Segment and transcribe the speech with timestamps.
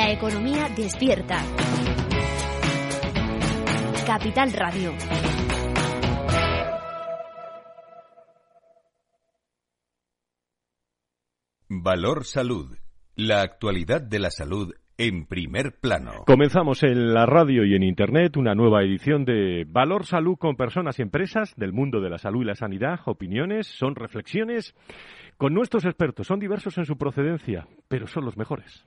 [0.00, 1.36] La economía despierta.
[4.06, 4.94] Capital Radio.
[11.68, 12.78] Valor Salud.
[13.14, 16.24] La actualidad de la salud en primer plano.
[16.26, 20.98] Comenzamos en la radio y en Internet una nueva edición de Valor Salud con personas
[20.98, 23.00] y empresas del mundo de la salud y la sanidad.
[23.04, 24.74] Opiniones, son reflexiones
[25.36, 26.26] con nuestros expertos.
[26.26, 28.86] Son diversos en su procedencia, pero son los mejores.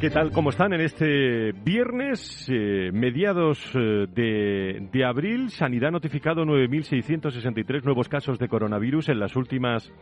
[0.00, 0.32] ¿Qué tal?
[0.32, 5.50] ¿Cómo están en este viernes, eh, mediados eh, de, de, abril?
[5.50, 9.92] Sanidad ha notificado 9.663 nuevos casos de coronavirus en las últimas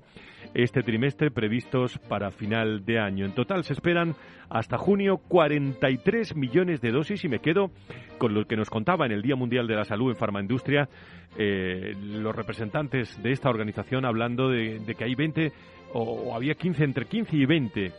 [0.54, 3.26] este trimestre previstos para final de año.
[3.26, 4.16] En total se esperan
[4.50, 7.72] hasta junio 43 millones de dosis y me quedo
[8.18, 10.90] con lo que nos contaba en el Día Mundial de la Salud en Farmaindustria
[11.38, 15.52] eh, los representantes de esta organización hablando de, que hay 20
[15.94, 17.92] o, o había 15 entre 15 y 20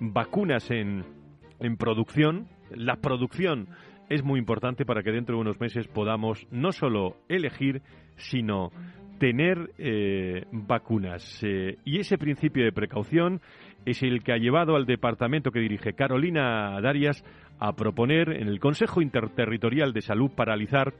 [0.00, 1.04] vacunas en,
[1.60, 3.68] en producción la producción
[4.08, 7.82] es muy importante para que dentro de unos meses podamos no solo elegir,
[8.16, 8.70] sino
[9.18, 11.42] tener eh, vacunas.
[11.42, 13.40] Eh, y ese principio de precaución
[13.86, 17.24] es el que ha llevado al departamento que dirige Carolina Darias
[17.58, 20.92] a proponer en el Consejo Interterritorial de Salud paralizar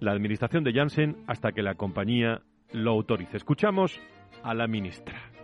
[0.00, 2.40] la administración de Janssen hasta que la compañía
[2.72, 3.36] lo autorice.
[3.36, 4.00] Escuchamos
[4.42, 5.35] a la ministra.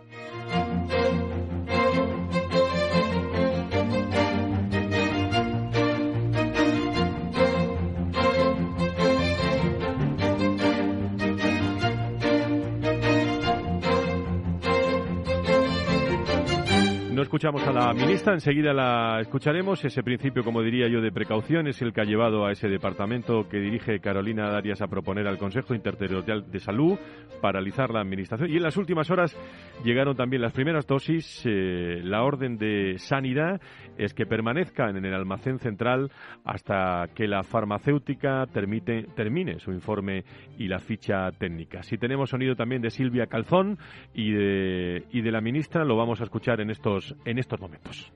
[17.33, 19.83] Escuchamos a la ministra, enseguida la escucharemos.
[19.83, 23.49] Ese principio, como diría yo, de precaución es el que ha llevado a ese departamento
[23.49, 26.95] que dirige Carolina Darias a proponer al Consejo Interterritorial de Salud
[27.41, 28.51] paralizar la administración.
[28.51, 29.35] Y en las últimas horas
[29.83, 31.41] llegaron también las primeras dosis.
[31.43, 33.59] Eh, la orden de sanidad
[33.97, 36.11] es que permanezcan en el almacén central
[36.45, 40.23] hasta que la farmacéutica termine su informe
[40.59, 41.81] y la ficha técnica.
[41.81, 43.79] Si tenemos sonido también de Silvia Calzón
[44.13, 48.11] y de, y de la ministra, lo vamos a escuchar en estos en estos momentos.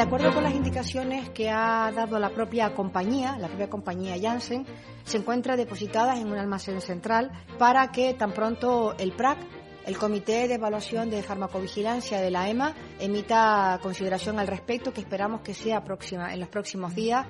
[0.00, 4.64] De acuerdo con las indicaciones que ha dado la propia compañía, la propia compañía Janssen,
[5.04, 9.36] se encuentra depositada en un almacén central para que tan pronto el PRAC,
[9.84, 15.42] el Comité de Evaluación de Farmacovigilancia de la EMA, emita consideración al respecto, que esperamos
[15.42, 17.26] que sea próxima en los próximos días.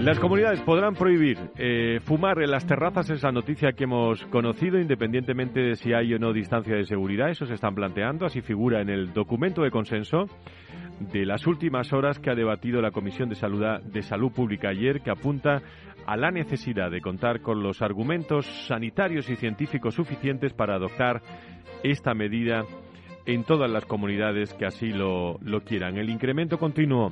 [0.00, 4.78] Las comunidades podrán prohibir eh, fumar en las terrazas, es la noticia que hemos conocido,
[4.78, 7.30] independientemente de si hay o no distancia de seguridad.
[7.30, 10.26] Eso se están planteando, así figura en el documento de consenso
[11.00, 15.00] de las últimas horas que ha debatido la Comisión de Salud, de Salud Pública ayer,
[15.00, 15.62] que apunta
[16.06, 21.22] a la necesidad de contar con los argumentos sanitarios y científicos suficientes para adoptar
[21.82, 22.62] esta medida
[23.26, 25.98] en todas las comunidades que así lo, lo quieran.
[25.98, 27.10] El incremento continuo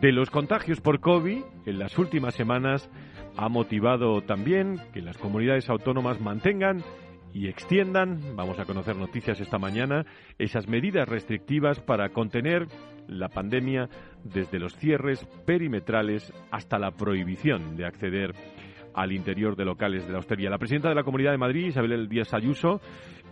[0.00, 2.90] de los contagios por COVID en las últimas semanas
[3.36, 6.82] ha motivado también que las comunidades autónomas mantengan
[7.32, 10.06] y extiendan, vamos a conocer noticias esta mañana,
[10.38, 12.66] esas medidas restrictivas para contener
[13.06, 13.88] la pandemia
[14.24, 18.34] desde los cierres perimetrales hasta la prohibición de acceder
[18.94, 20.50] al interior de locales de la hostería.
[20.50, 22.80] La presidenta de la Comunidad de Madrid, Isabel Díaz Ayuso,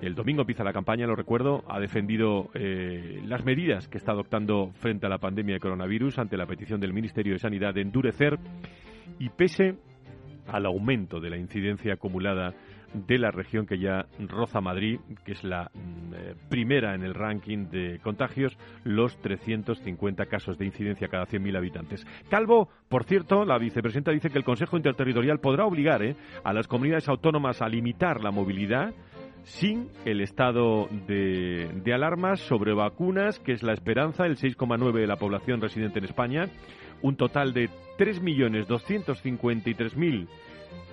[0.00, 4.72] el domingo empieza la campaña, lo recuerdo, ha defendido eh, las medidas que está adoptando
[4.80, 8.38] frente a la pandemia de coronavirus ante la petición del Ministerio de Sanidad de endurecer
[9.18, 9.76] y pese
[10.48, 12.54] al aumento de la incidencia acumulada
[12.94, 17.14] de la región que ya roza Madrid, que es la mm, eh, primera en el
[17.14, 22.06] ranking de contagios, los 350 casos de incidencia cada 100.000 habitantes.
[22.30, 26.68] Calvo, por cierto, la vicepresidenta dice que el Consejo Interterritorial podrá obligar eh, a las
[26.68, 28.94] comunidades autónomas a limitar la movilidad
[29.46, 35.06] sin el estado de, de alarma sobre vacunas, que es la esperanza, el 6,9 de
[35.06, 36.50] la población residente en España,
[37.00, 40.28] un total de 3.253.000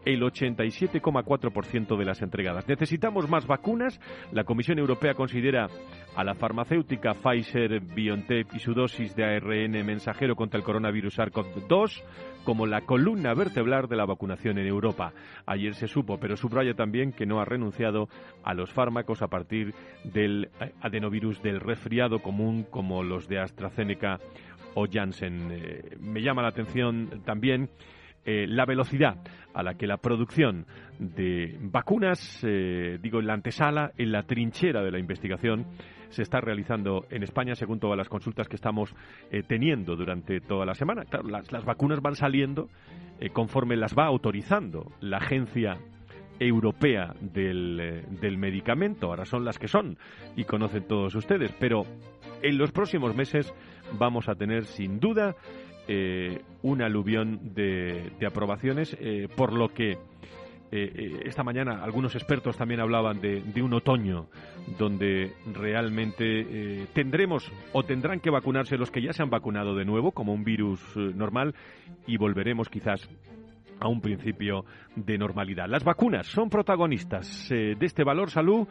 [0.05, 2.69] el 87,4% de las entregadas.
[2.69, 4.01] Necesitamos más vacunas.
[4.33, 5.69] La Comisión Europea considera
[6.17, 12.03] a la farmacéutica Pfizer BioNTech y su dosis de ARN mensajero contra el coronavirus SARS-CoV-2
[12.45, 15.13] como la columna vertebral de la vacunación en Europa.
[15.47, 18.09] Ayer se supo, pero subraya también que no ha renunciado
[18.43, 19.75] a los fármacos a partir
[20.05, 24.19] del eh, adenovirus del resfriado común como los de AstraZeneca
[24.75, 25.49] o Janssen.
[25.53, 27.69] Eh, me llama la atención también
[28.31, 29.17] eh, la velocidad
[29.55, 30.67] a la que la producción
[30.99, 35.65] de vacunas, eh, digo, en la antesala, en la trinchera de la investigación,
[36.11, 38.95] se está realizando en España, según todas las consultas que estamos
[39.31, 41.05] eh, teniendo durante toda la semana.
[41.25, 42.69] las, vacunas van saliendo
[43.33, 45.79] conforme las va autorizando la agencia
[46.39, 49.07] europea del, del, medicamento.
[49.07, 49.97] Ahora son las que son
[50.37, 51.51] y conocen todos ustedes.
[51.59, 51.85] Pero
[52.43, 53.55] en los próximos meses
[53.99, 55.35] vamos a tener sin duda
[55.91, 59.97] eh, un aluvión de, aprobaciones, eh, por lo que
[60.71, 64.27] eh, esta mañana algunos expertos también hablaban de, un otoño
[64.79, 70.13] donde realmente tendremos o tendrán que vacunarse los que ya se han vacunado de nuevo
[70.13, 71.55] como un virus normal
[72.07, 73.09] y volveremos quizás
[73.81, 74.65] a un principio
[74.97, 75.67] de normalidad.
[75.69, 78.67] Las vacunas son protagonistas eh, de este valor salud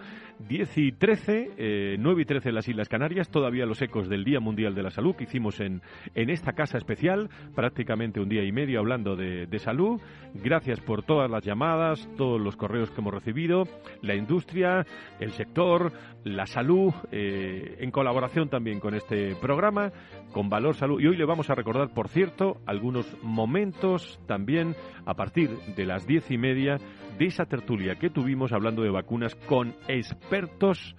[0.48, 4.24] 10 y 13, eh, 9 y 13 en las Islas Canarias, todavía los ecos del
[4.24, 5.81] Día Mundial de la Salud que hicimos en,
[6.15, 10.00] en esta casa especial, prácticamente un día y medio hablando de, de salud.
[10.33, 13.64] Gracias por todas las llamadas, todos los correos que hemos recibido,
[14.02, 14.85] la industria,
[15.19, 15.92] el sector,
[16.23, 19.92] la salud, eh, en colaboración también con este programa,
[20.31, 20.99] con Valor Salud.
[20.99, 24.76] Y hoy le vamos a recordar, por cierto, algunos momentos también
[25.07, 26.78] a partir de las diez y media
[27.18, 30.95] de esa tertulia que tuvimos hablando de vacunas con expertos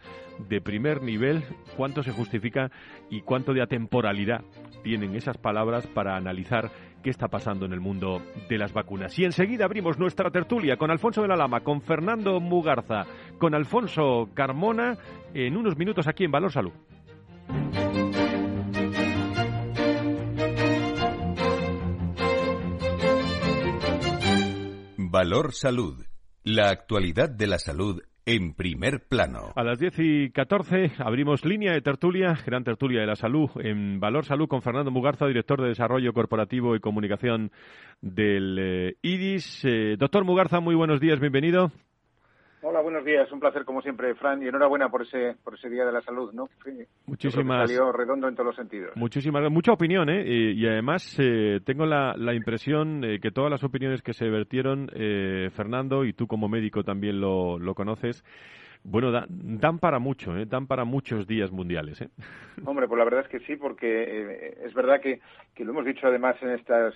[0.49, 1.45] de primer nivel,
[1.77, 2.71] cuánto se justifica
[3.11, 4.41] y cuánto de atemporalidad
[4.83, 6.71] tienen esas palabras para analizar
[7.03, 9.17] qué está pasando en el mundo de las vacunas.
[9.19, 13.05] Y enseguida abrimos nuestra tertulia con Alfonso de la Lama, con Fernando Mugarza,
[13.39, 14.97] con Alfonso Carmona,
[15.35, 16.73] en unos minutos aquí en Valor Salud.
[25.19, 25.97] Valor Salud.
[26.45, 29.53] La actualidad de la salud en primer plano.
[29.57, 33.99] A las 10 y 14 abrimos línea de tertulia, gran tertulia de la salud en
[33.99, 37.51] Valor Salud con Fernando Mugarza, director de Desarrollo Corporativo y Comunicación
[38.01, 39.65] del eh, IDIS.
[39.65, 41.73] Eh, doctor Mugarza, muy buenos días, bienvenido.
[42.61, 43.31] Hola, buenos días.
[43.31, 46.33] Un placer, como siempre, Fran, y enhorabuena por ese, por ese Día de la Salud,
[46.33, 46.49] ¿no?
[47.07, 47.69] Muchísimas.
[47.71, 48.97] Salió redondo en todos los sentidos.
[48.97, 50.25] Muchísimas, mucha opinión, ¿eh?
[50.27, 54.91] Y, además eh, tengo la, la impresión eh, que todas las opiniones que se vertieron,
[54.93, 58.25] eh, Fernando, y tú como médico también lo, lo conoces,
[58.89, 60.47] bueno, dan para mucho, ¿eh?
[60.47, 62.01] dan para muchos días mundiales.
[62.01, 62.09] ¿eh?
[62.65, 65.21] Hombre, pues la verdad es que sí, porque eh, es verdad que,
[65.55, 66.95] que, lo hemos dicho además en estas,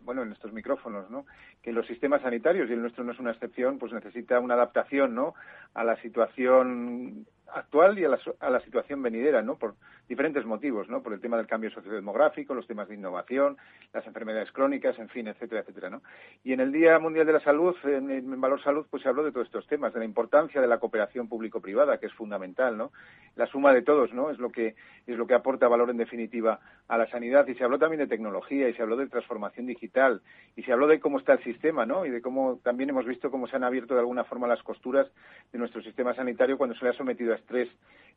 [0.00, 1.26] bueno, en estos micrófonos, ¿no?
[1.62, 5.14] Que los sistemas sanitarios y el nuestro no es una excepción, pues necesita una adaptación,
[5.14, 5.34] ¿no?
[5.74, 9.56] A la situación actual y a la, a la, situación venidera, ¿no?
[9.56, 9.74] Por
[10.08, 11.02] diferentes motivos, ¿no?
[11.02, 13.56] Por el tema del cambio sociodemográfico, los temas de innovación,
[13.92, 16.02] las enfermedades crónicas, en fin, etcétera, etcétera, ¿no?
[16.44, 19.32] Y en el Día Mundial de la Salud, en, Valor Salud, pues se habló de
[19.32, 22.92] todos estos temas, de la importancia de la cooperación público-privada, que es fundamental, ¿no?
[23.36, 24.30] La suma de todos, ¿no?
[24.30, 24.74] Es lo que
[25.06, 27.46] es lo que aporta valor en definitiva a la sanidad.
[27.48, 30.20] Y se habló también de tecnología y se habló de transformación digital
[30.56, 32.06] y se habló de cómo está el sistema, ¿no?
[32.06, 35.08] Y de cómo también hemos visto cómo se han abierto de alguna forma las costuras
[35.52, 37.68] de nuestro sistema sanitario cuando se le ha sometido a estrés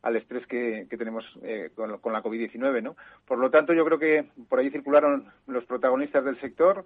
[0.06, 2.96] al estrés que, tenemos eh, con, con, la COVID-19, ¿no?
[3.28, 6.86] Por lo tanto, yo creo que por ahí circularon los protagonistas del sector,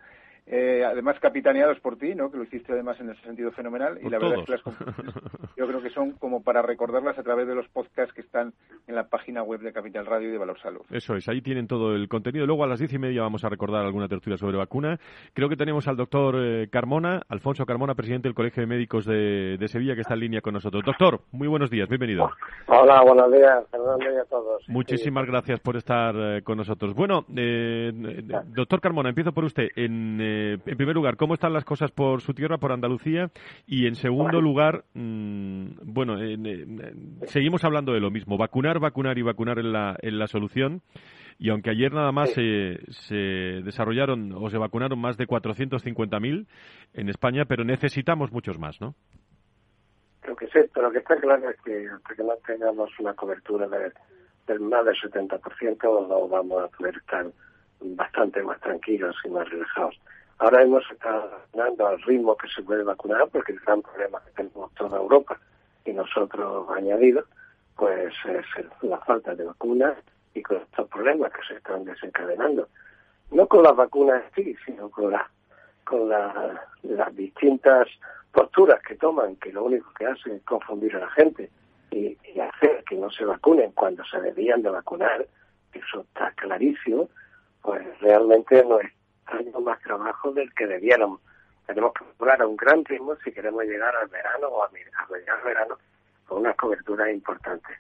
[0.51, 2.31] eh, además capitaneados por ti, ¿no?
[2.31, 3.99] Que lo hiciste además en ese sentido fenomenal.
[4.01, 4.61] y la verdad es que las
[5.57, 8.53] yo creo que son como para recordarlas a través de los podcasts que están
[8.87, 10.81] en la página web de Capital Radio y de Valor Salud.
[10.89, 12.47] Eso es, ahí tienen todo el contenido.
[12.47, 14.99] Luego a las diez y media vamos a recordar alguna tertulia sobre vacuna.
[15.35, 19.57] Creo que tenemos al doctor eh, Carmona, Alfonso Carmona, presidente del Colegio de Médicos de,
[19.59, 20.83] de, Sevilla, que está en línea con nosotros.
[20.83, 22.27] Doctor, muy buenos días, bienvenido.
[22.65, 24.67] Hola, buenos días, Fernando y a todos.
[24.67, 25.31] Muchísimas sí.
[25.31, 26.95] gracias por estar eh, con nosotros.
[26.95, 27.91] Bueno, eh,
[28.47, 29.67] doctor Carmona, empiezo por usted.
[29.75, 30.19] En,
[30.53, 33.31] en primer lugar, ¿cómo están las cosas por su tierra, por Andalucía?
[33.65, 36.93] Y en segundo lugar, mmm, bueno, eh, eh,
[37.27, 38.37] seguimos hablando de lo mismo.
[38.37, 40.81] Vacunar, vacunar y vacunar en la, en la solución.
[41.37, 46.47] Y aunque ayer nada más se, se desarrollaron o se vacunaron más de 450.000
[46.93, 48.95] en España, pero necesitamos muchos más, ¿no?
[50.21, 53.13] Creo que sí, pero lo que está claro es que hasta que no tengamos una
[53.13, 53.93] cobertura de,
[54.47, 57.25] del más del 70%, no vamos a poder estar
[57.81, 59.99] bastante más tranquilos y más relajados.
[60.39, 64.31] Ahora hemos estado vacunando al ritmo que se puede vacunar, porque el gran problema que
[64.31, 65.37] tenemos toda Europa
[65.83, 67.25] y nosotros añadidos,
[67.75, 68.45] pues es
[68.81, 69.97] la falta de vacunas
[70.33, 72.69] y con estos problemas que se están desencadenando.
[73.31, 75.29] No con las vacunas sí, sino con, la,
[75.83, 77.89] con la, las distintas
[78.31, 81.49] posturas que toman, que lo único que hacen es confundir a la gente
[81.91, 85.27] y, y hacer que no se vacunen cuando se debían de vacunar,
[85.73, 87.09] eso está clarísimo,
[87.61, 88.89] pues realmente no es
[89.31, 91.21] haciendo más trabajo del que debiéramos.
[91.65, 95.33] Tenemos que vacunar a un gran ritmo si queremos llegar al verano o a, a
[95.33, 95.77] al verano
[96.25, 97.77] con unas coberturas importantes.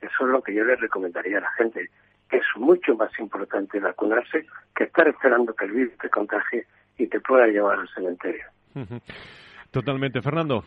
[0.00, 1.88] Eso es lo que yo les recomendaría a la gente,
[2.28, 6.66] que es mucho más importante vacunarse que estar esperando que el virus te contagie
[6.98, 8.44] y te pueda llevar al cementerio.
[9.70, 10.20] Totalmente.
[10.20, 10.64] Fernando.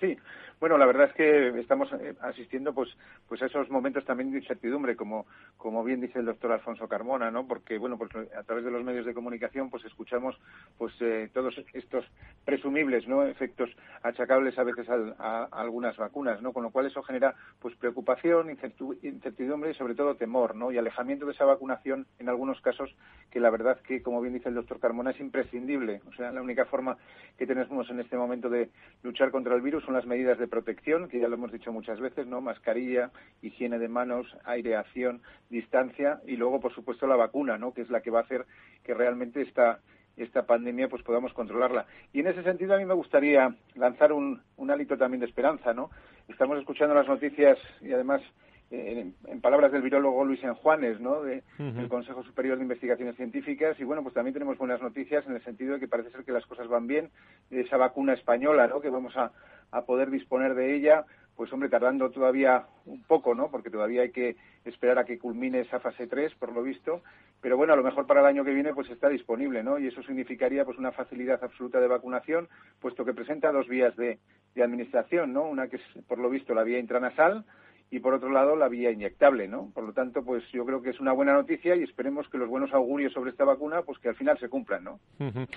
[0.00, 0.16] Sí,
[0.58, 1.88] bueno, la verdad es que estamos
[2.20, 2.88] asistiendo pues
[3.28, 7.30] pues a esos momentos también de incertidumbre, como como bien dice el doctor Alfonso Carmona,
[7.30, 7.46] ¿no?
[7.46, 10.36] Porque bueno, pues a través de los medios de comunicación pues escuchamos
[10.78, 12.04] pues eh, todos estos
[12.44, 13.24] presumibles, ¿no?
[13.24, 13.70] Efectos
[14.02, 16.52] achacables a veces a, a, a, algunas vacunas, ¿no?
[16.52, 20.72] Con lo cual eso genera pues preocupación, incertidumbre y sobre todo temor, ¿no?
[20.72, 22.94] Y alejamiento de esa vacunación en algunos casos
[23.30, 26.42] que la verdad que como bien dice el doctor Carmona es imprescindible, o sea, la
[26.42, 26.96] única forma
[27.36, 28.70] que tenemos en este momento de
[29.02, 32.00] luchar contra el virus son las medidas de protección, que ya lo hemos dicho muchas
[32.00, 32.40] veces, ¿no?
[32.40, 33.10] Mascarilla,
[33.42, 37.72] higiene de manos, aireación, distancia y luego, por supuesto, la vacuna, ¿no?
[37.72, 38.46] Que es la que va a hacer
[38.84, 39.80] que realmente esta
[40.16, 41.86] esta pandemia pues podamos controlarla.
[42.12, 45.74] Y en ese sentido a mí me gustaría lanzar un, un hálito también de esperanza,
[45.74, 45.90] ¿no?
[46.28, 48.22] Estamos escuchando las noticias y además
[48.70, 51.22] en, en, palabras del virólogo Luis Enjuanes, ¿no?
[51.22, 51.72] De, uh -huh.
[51.74, 53.78] del Consejo Superior de Investigaciones Científicas.
[53.78, 56.32] Y bueno, pues también tenemos buenas noticias en el sentido de que parece ser que
[56.32, 57.10] las cosas van bien.
[57.50, 58.80] De esa vacuna española, ¿no?
[58.80, 59.30] Que vamos a,
[59.70, 61.04] a poder disponer de ella,
[61.36, 63.50] pues hombre, tardando todavía un poco, ¿no?
[63.50, 67.02] Porque todavía hay que esperar a que culmine esa fase 3, por lo visto.
[67.42, 69.78] Pero bueno, a lo mejor para el año que viene pues está disponible, ¿no?
[69.78, 72.48] Y eso significaría pues una facilidad absoluta de vacunación,
[72.80, 74.18] puesto que presenta dos vías de,
[74.54, 75.44] de administración, ¿no?
[75.44, 77.44] Una que es, por lo visto, la vía intranasal,
[77.90, 79.70] y por otro lado la vía inyectable, ¿no?
[79.72, 82.48] Por lo tanto, pues yo creo que es una buena noticia y esperemos que los
[82.48, 85.00] buenos augurios sobre esta vacuna, pues que al final se cumplan, ¿no?
[85.20, 85.48] Uh -huh.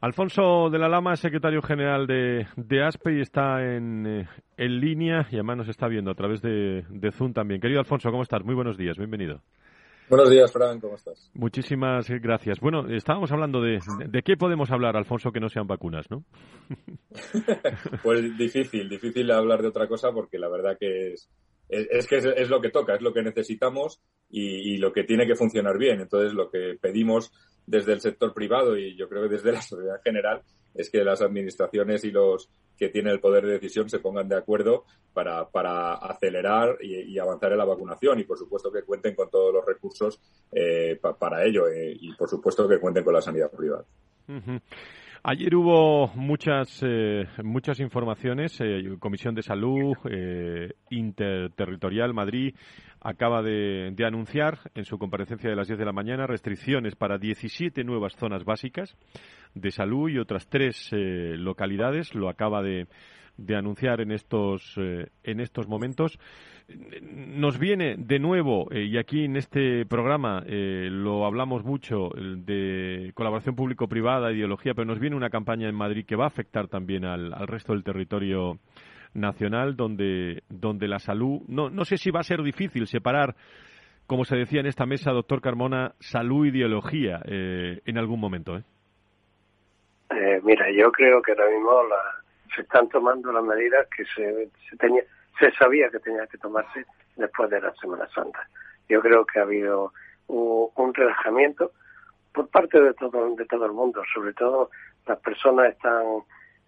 [0.00, 5.26] Alfonso de la Lama, secretario general de, de ASPE y está en, eh, en línea
[5.30, 7.60] y además nos está viendo a través de, de Zoom también.
[7.60, 8.44] Querido Alfonso, ¿cómo estás?
[8.44, 9.40] Muy buenos días, bienvenido.
[10.10, 11.30] Buenos días, Fran, ¿cómo estás?
[11.34, 12.58] Muchísimas gracias.
[12.58, 16.24] Bueno, estábamos hablando de, de, de qué podemos hablar, Alfonso, que no sean vacunas, ¿no?
[18.02, 21.30] pues difícil, difícil hablar de otra cosa porque la verdad que es,
[21.70, 25.36] es, que es, lo que toca, es lo que necesitamos y, lo que tiene que
[25.36, 26.00] funcionar bien.
[26.00, 27.32] Entonces, lo que pedimos
[27.66, 30.42] desde el sector privado y yo creo que desde la sociedad en general
[30.74, 34.36] es que las administraciones y los que tienen el poder de decisión se pongan de
[34.36, 39.28] acuerdo para, para acelerar y, avanzar en la vacunación y, por supuesto, que cuenten con
[39.30, 40.20] todos los recursos
[40.52, 43.84] eh, pa, para ello eh, y, por supuesto, que cuenten con la sanidad privada.
[45.22, 48.58] Ayer hubo muchas eh, muchas informaciones.
[48.58, 52.54] Eh, Comisión de Salud eh, Interterritorial Madrid
[53.02, 57.84] acaba de, anunciar en su comparecencia de las 10 de la mañana restricciones para 17
[57.84, 58.96] nuevas zonas básicas
[59.54, 62.14] de salud y otras tres localidades.
[62.14, 62.86] Lo acaba de,
[63.36, 66.18] de anunciar en estos en estos momentos
[67.02, 73.12] nos viene de nuevo, eh, y aquí en este programa eh, lo hablamos mucho, de
[73.14, 77.04] colaboración público-privada, ideología, pero nos viene una campaña en Madrid que va a afectar también
[77.04, 78.58] al, resto del territorio
[79.14, 83.34] nacional, donde, donde la salud, no, no sé si va a ser difícil separar,
[84.06, 88.56] como se decía en esta mesa, doctor Carmona, salud ideología eh, en algún momento.
[88.56, 88.62] ¿eh?
[90.42, 91.70] mira, yo creo que ahora mismo
[92.54, 95.02] se están tomando las medidas que se, se tenía
[95.40, 96.84] se sabía que tenía que tomarse
[97.16, 98.46] después de la Semana Santa.
[98.88, 99.92] Yo creo que ha habido
[100.28, 101.72] un, relajamiento
[102.32, 104.70] por parte de todo de todo el mundo, sobre todo
[105.06, 106.04] las personas están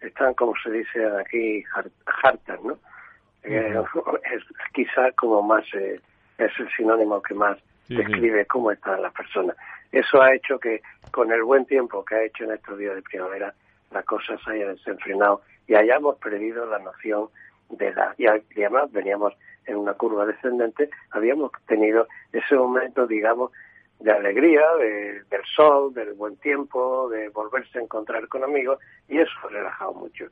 [0.00, 1.62] están como se dice aquí
[2.22, 2.78] hartas, ¿no?
[3.44, 3.74] Eh,
[4.32, 6.00] es quizá como más eh,
[6.38, 9.56] es el sinónimo que más describe cómo están las personas.
[9.90, 13.02] Eso ha hecho que con el buen tiempo que ha hecho en estos días de
[13.02, 13.54] primavera
[13.90, 17.28] la cosa se haya desenfrenado y hayamos perdido la noción
[17.72, 19.34] de la y además veníamos
[19.66, 23.52] en una curva descendente, habíamos tenido ese momento, digamos,
[24.00, 29.30] de alegría, del sol, del buen tiempo, de volverse a encontrar con amigos, y eso
[29.44, 30.26] ha relajado mucho.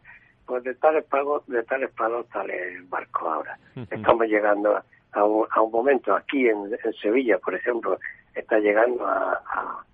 [0.45, 3.59] Pues de tales pagos, de tales palos, tales barcos ahora.
[3.89, 4.83] Estamos llegando
[5.13, 8.01] a, un, a, un, momento aquí en, Sevilla, por ejemplo,
[8.35, 9.41] está llegando a,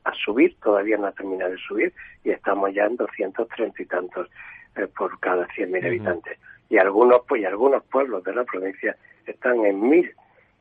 [0.04, 1.92] a, subir, todavía no ha terminado de subir,
[2.24, 4.30] y estamos ya en 230 y tantos
[4.76, 8.96] eh, por cada 100.000 habitantes y algunos pues y algunos pueblos de la provincia
[9.26, 10.12] están en mil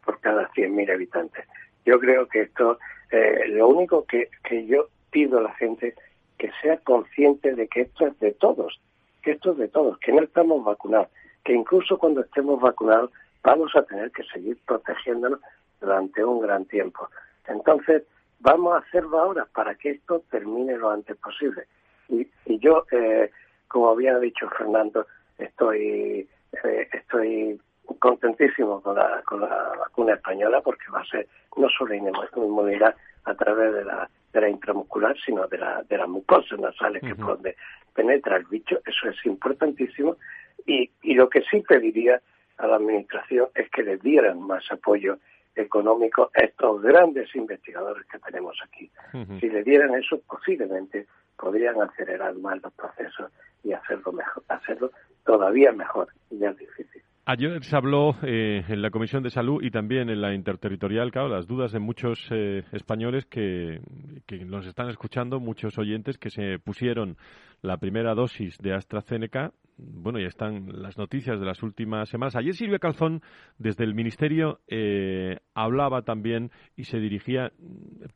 [0.03, 1.45] por cada 100.000 habitantes.
[1.85, 2.77] Yo creo que esto,
[3.11, 5.95] eh, lo único que, que yo pido a la gente
[6.37, 8.79] que sea consciente de que esto es de todos,
[9.23, 11.09] que esto es de todos, que no estamos vacunados,
[11.43, 13.11] que incluso cuando estemos vacunados
[13.43, 15.39] vamos a tener que seguir protegiéndonos
[15.79, 17.07] durante un gran tiempo.
[17.47, 18.03] Entonces,
[18.39, 21.67] vamos a hacerlo ahora para que esto termine lo antes posible.
[22.09, 23.31] Y, y yo, eh,
[23.67, 25.05] como había dicho Fernando,
[25.37, 26.27] estoy
[26.63, 27.59] eh, estoy
[27.99, 33.35] contentísimo con la, con la vacuna española porque va a ser no solo inmunidad a
[33.35, 37.55] través de la, de la intramuscular, sino de la, de las mucosas nasales que donde
[37.93, 38.79] penetra el bicho.
[38.85, 40.17] Eso es importantísimo.
[40.65, 42.21] Y, y lo que sí pediría
[42.57, 45.17] a la Administración es que le dieran más apoyo
[45.55, 48.91] económico a estos grandes investigadores que tenemos aquí.
[49.39, 53.31] Si le dieran eso, posiblemente podrían acelerar más los procesos
[53.63, 54.91] y hacerlo mejor, hacerlo
[55.25, 57.01] todavía mejor, ya es difícil.
[57.27, 61.27] Ayer se habló eh, en la Comisión de Salud y también en la Interterritorial, claro,
[61.27, 63.81] las dudas de muchos eh, españoles que,
[64.27, 67.17] que, nos están escuchando, muchos oyentes que se pusieron
[67.63, 69.53] la primera dosis de AstraZeneca.
[69.77, 72.35] Bueno, ya están las noticias de las últimas semanas.
[72.35, 73.23] Ayer Silvia Calzón,
[73.57, 77.51] desde el Ministerio, eh, hablaba también y se dirigía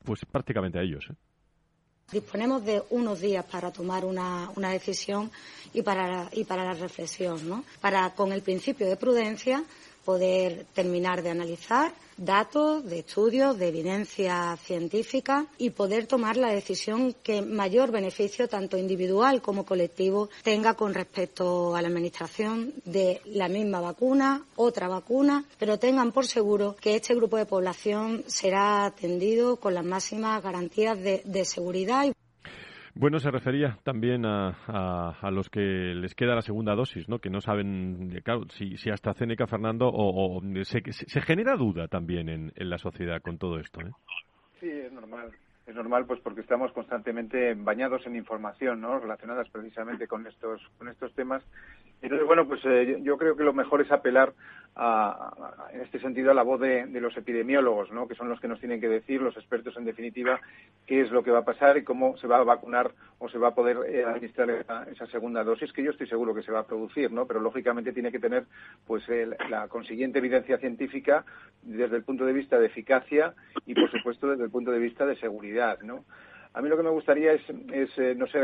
[0.06, 1.12] pues prácticamente a ellos.
[2.12, 5.30] Disponemos de unos días para tomar una, decisión
[5.74, 7.64] y para, y para la reflexión, ¿no?
[7.80, 9.64] Para, con el principio de prudencia,
[10.06, 17.16] poder terminar de analizar datos, de estudios, de evidencia científica y poder tomar la decisión
[17.24, 23.48] que mayor beneficio, tanto individual como colectivo, tenga con respecto a la administración de la
[23.48, 29.56] misma vacuna, otra vacuna, pero tengan por seguro que este grupo de población será atendido
[29.56, 32.06] con las máximas garantías de, seguridad.
[32.96, 34.50] Bueno, se refería también a,
[35.22, 37.20] a, los que les queda la segunda dosis, ¿no?
[37.20, 42.52] Que no saben, claro, si, si AstraZeneca, Fernando, o, se, se, genera duda también en,
[42.56, 43.92] en, la sociedad con todo esto, ¿eh?
[44.60, 45.32] Sí, es normal.
[45.66, 49.00] Es normal, pues, porque estamos constantemente bañados en información, ¿no?
[49.00, 51.44] Relacionadas precisamente con estos, con estos temas.
[52.02, 54.34] Entonces, bueno, pues eh, yo creo que lo mejor es apelar
[55.74, 58.08] en este sentido a la voz de, los epidemiólogos, ¿no?
[58.08, 60.40] que son los que nos tienen que decir, los expertos en definitiva,
[60.86, 63.38] qué es lo que va a pasar y cómo se va a vacunar o se
[63.38, 66.60] va a poder eh, administrar esa, segunda dosis, que yo estoy seguro que se va
[66.60, 67.26] a producir, ¿no?
[67.26, 68.46] pero lógicamente tiene que tener
[68.88, 69.04] pues
[69.50, 71.26] la consiguiente evidencia científica
[71.62, 73.34] desde el punto de vista de eficacia
[73.66, 75.80] y, por supuesto, desde el punto de vista de seguridad.
[75.82, 76.06] ¿no?
[76.52, 77.44] A mí lo que me gustaría es,
[77.98, 78.40] eh, no sé,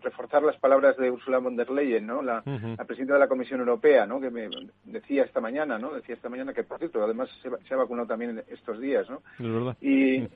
[0.00, 2.22] reforzar las palabras de Ursula von der Leyen, ¿no?
[2.22, 2.42] La,
[2.86, 4.20] presidenta de la Comisión Europea, ¿no?
[4.20, 4.48] Que me
[4.84, 5.92] decía esta mañana, ¿no?
[5.92, 9.22] Decía esta mañana que, por cierto, además se, ha vacunado también estos días, ¿no?
[9.80, 10.28] Y,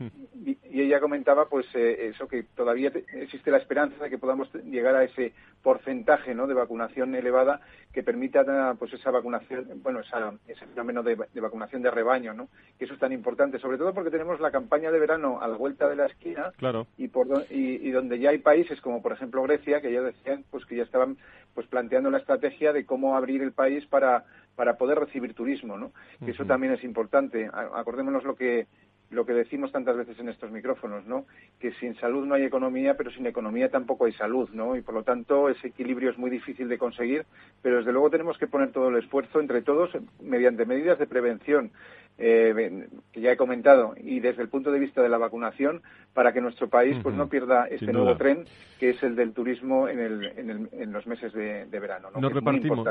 [0.70, 5.04] ella comentaba, pues, eh, eso que todavía existe la esperanza de que podamos llegar a
[5.04, 5.32] ese
[5.62, 6.46] porcentaje, ¿no?
[6.46, 7.60] De vacunación elevada
[7.92, 12.48] que permita, pues, esa vacunación, bueno, ese fenómeno de, de vacunación de rebaño, ¿no?
[12.78, 15.56] Que eso es tan importante, sobre todo porque tenemos la campaña de verano a la
[15.56, 16.52] vuelta de la esquina.
[16.56, 20.44] Claro y, por, y, donde ya hay países como por ejemplo Grecia que ya decían
[20.50, 21.16] pues que ya estaban
[21.54, 24.24] pues planteando la estrategia de cómo abrir el país para
[24.56, 25.92] para poder recibir turismo, ¿no?
[26.24, 27.48] Que eso también es importante.
[27.52, 28.66] Acordémonos lo que
[29.10, 31.26] lo que decimos tantas veces en estos micrófonos, ¿no?
[31.58, 34.76] Que sin salud no hay economía, pero sin economía tampoco hay salud, ¿no?
[34.76, 37.24] Y por lo tanto ese equilibrio es muy difícil de conseguir,
[37.62, 41.70] pero desde luego tenemos que poner todo el esfuerzo entre todos mediante medidas de prevención,
[42.18, 45.82] eh, que ya he comentado, y desde el punto de vista de la vacunación,
[46.14, 48.44] para que nuestro país pues no pierda este nuevo tren,
[48.80, 52.08] que es el del turismo en, el, en, los meses de, verano.
[52.18, 52.86] Nos, repartimos,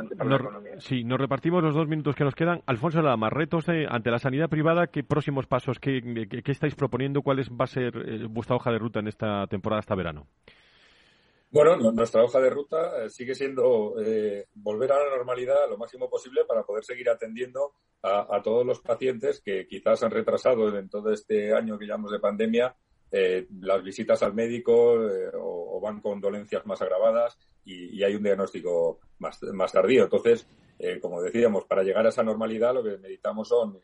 [0.78, 2.62] Sí, nos repartimos los dos minutos que nos quedan.
[2.66, 7.22] Alfonso Lama, retos ante la sanidad privada, ¿qué próximos pasos, qué, qué, estáis proponiendo?
[7.22, 10.28] ¿Cuál es, va a ser eh, vuestra hoja de ruta en esta temporada hasta verano?
[11.50, 16.10] Bueno, nuestra hoja de ruta eh, sigue siendo eh, volver a la normalidad lo máximo
[16.10, 21.12] posible para poder seguir atendiendo a, todos los pacientes que quizás han retrasado en todo
[21.12, 22.76] este año que llevamos de pandemia
[23.12, 24.96] eh, las visitas al médico
[25.36, 30.04] o, van con dolencias más agravadas y, hay un diagnóstico más, más tardío.
[30.04, 30.48] Entonces,
[31.02, 33.80] como decíamos, para llegar a esa normalidad lo que necesitamos son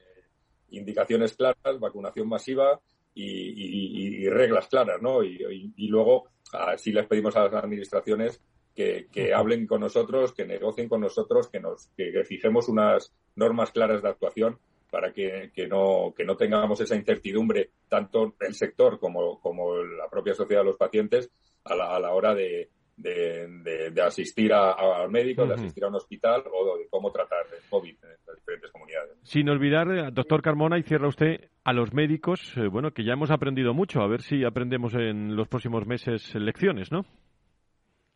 [0.70, 2.80] indicaciones claras, vacunación masiva
[3.16, 5.24] y, reglas claras, ¿no?
[5.24, 8.42] y luego Así les pedimos a las administraciones
[8.76, 14.02] que, hablen con nosotros, que negocien con nosotros, que nos que, fijemos unas normas claras
[14.02, 14.60] de actuación
[14.92, 20.36] para que, no, que no tengamos esa incertidumbre, tanto el sector como, como la propia
[20.36, 21.32] sociedad de los pacientes,
[21.64, 26.44] a la, a la hora de, de, asistir al médico, de asistir a un hospital
[26.52, 29.12] o de cómo tratar el COVID en las diferentes comunidades.
[29.24, 33.14] Sin olvidar, eh, doctor Carmona, y cierra usted a los médicos, eh, bueno, que ya
[33.14, 37.06] hemos aprendido mucho, a ver si aprendemos en los próximos meses lecciones, ¿no?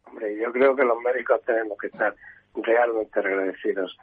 [0.05, 2.15] Hombre, yo creo que los médicos tenemos que estar
[2.55, 3.97] realmente agradecidos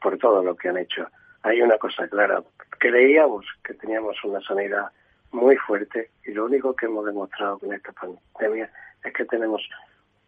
[0.00, 1.06] por todo lo que han hecho.
[1.42, 2.42] Hay una cosa clara,
[2.78, 4.90] creíamos que teníamos una sanidad
[5.32, 8.70] muy fuerte y lo único que hemos demostrado con esta pandemia
[9.04, 9.62] es que tenemos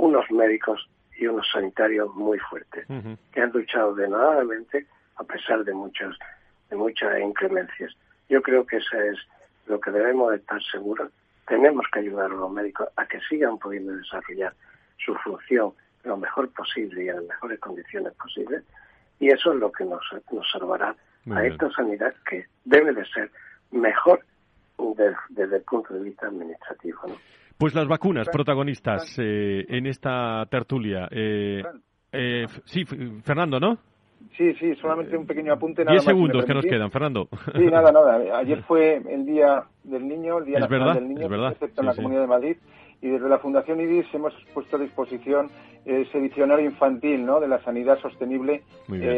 [0.03, 2.85] unos médicos y unos sanitarios muy fuertes,
[3.31, 4.85] que han luchado denodadamente
[5.15, 6.19] a pesar de muchos
[6.71, 7.93] de muchas inclemencias.
[8.29, 9.17] Yo creo que eso es
[9.67, 11.13] lo que debemos estar seguros.
[11.47, 14.53] Tenemos que ayudar a los médicos a que sigan pudiendo desarrollar
[14.99, 18.65] su función lo mejor posible y en las mejores condiciones posibles.
[19.21, 20.97] Y eso es lo que nos, nos salvará
[21.31, 23.31] a esta sanidad que debe de ser
[23.71, 24.25] mejor
[24.97, 26.99] desde, el punto de vista administrativo.
[27.07, 27.15] ¿no?
[27.59, 31.09] Pues las vacunas, protagonistas eh, en esta tertulia.
[31.11, 31.63] Eh,
[32.13, 32.85] eh, sí,
[33.23, 33.79] Fernando, ¿no?
[34.37, 35.85] Sí, sí, solamente un pequeño apunte.
[35.85, 37.29] Diez segundos que nos quedan, Fernando.
[37.55, 38.39] Sí, nada, nada.
[38.39, 42.23] Ayer fue el Día del Niño, el Día Nacional del Niño, excepto en la Comunidad
[42.23, 42.57] de Madrid.
[43.01, 45.51] Y desde la Fundación IDIS hemos puesto a disposición
[45.85, 47.41] ese diccionario infantil ¿no?
[47.41, 48.63] de la sanidad sostenible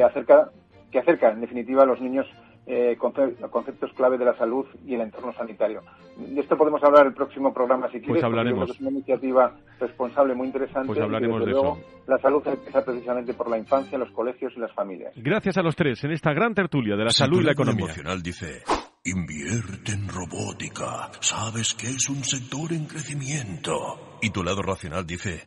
[0.02, 0.50] acerca,
[0.90, 2.26] que acerca, en definitiva, a los niños
[2.66, 5.82] eh, conceptos clave de la salud y el entorno sanitario.
[6.16, 8.22] De esto podemos hablar el próximo programa si pues quieres.
[8.22, 8.70] Pues hablaremos.
[8.70, 10.86] Es una iniciativa responsable muy interesante.
[10.86, 11.78] Pues hablaremos de eso.
[12.06, 15.12] La salud empieza precisamente por la infancia, los colegios y las familias.
[15.16, 17.86] Gracias a los tres en esta gran tertulia de la salud y la economía.
[17.86, 18.62] emocional dice.
[19.06, 21.10] Invierte en robótica.
[21.20, 24.16] Sabes que es un sector en crecimiento.
[24.22, 25.46] Y tu lado racional dice.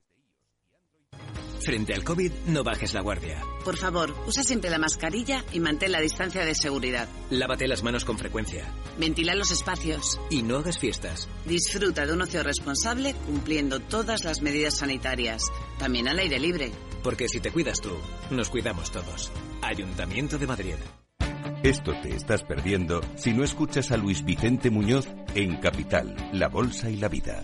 [1.63, 3.43] Frente al COVID, no bajes la guardia.
[3.63, 7.07] Por favor, usa siempre la mascarilla y mantén la distancia de seguridad.
[7.29, 8.65] Lávate las manos con frecuencia.
[8.97, 10.19] Ventila los espacios.
[10.31, 11.29] Y no hagas fiestas.
[11.45, 15.43] Disfruta de un ocio responsable cumpliendo todas las medidas sanitarias,
[15.77, 16.71] también al aire libre.
[17.03, 17.91] Porque si te cuidas tú,
[18.31, 19.31] nos cuidamos todos.
[19.61, 20.75] Ayuntamiento de Madrid.
[21.61, 26.89] Esto te estás perdiendo si no escuchas a Luis Vicente Muñoz en Capital, La Bolsa
[26.89, 27.43] y la Vida.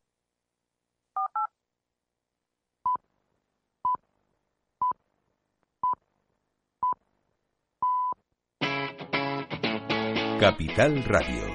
[10.41, 11.50] Capital Radio.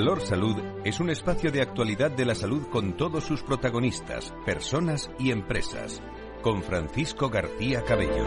[0.00, 5.10] Valor Salud es un espacio de actualidad de la salud con todos sus protagonistas, personas
[5.18, 6.02] y empresas.
[6.40, 8.24] Con Francisco García Cabello.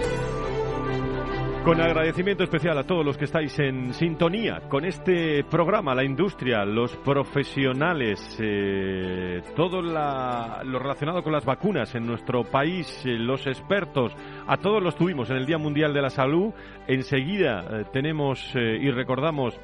[1.65, 6.63] Con agradecimiento especial a todos los que estáis en sintonía con este programa, la industria,
[6.63, 14.15] los profesionales, eh, todo lo relacionado con las vacunas en nuestro país, eh, los expertos,
[14.45, 16.53] a todos los tuvimos en el Día Mundial de la Salud.
[16.85, 19.59] Enseguida eh, tenemos y recordamos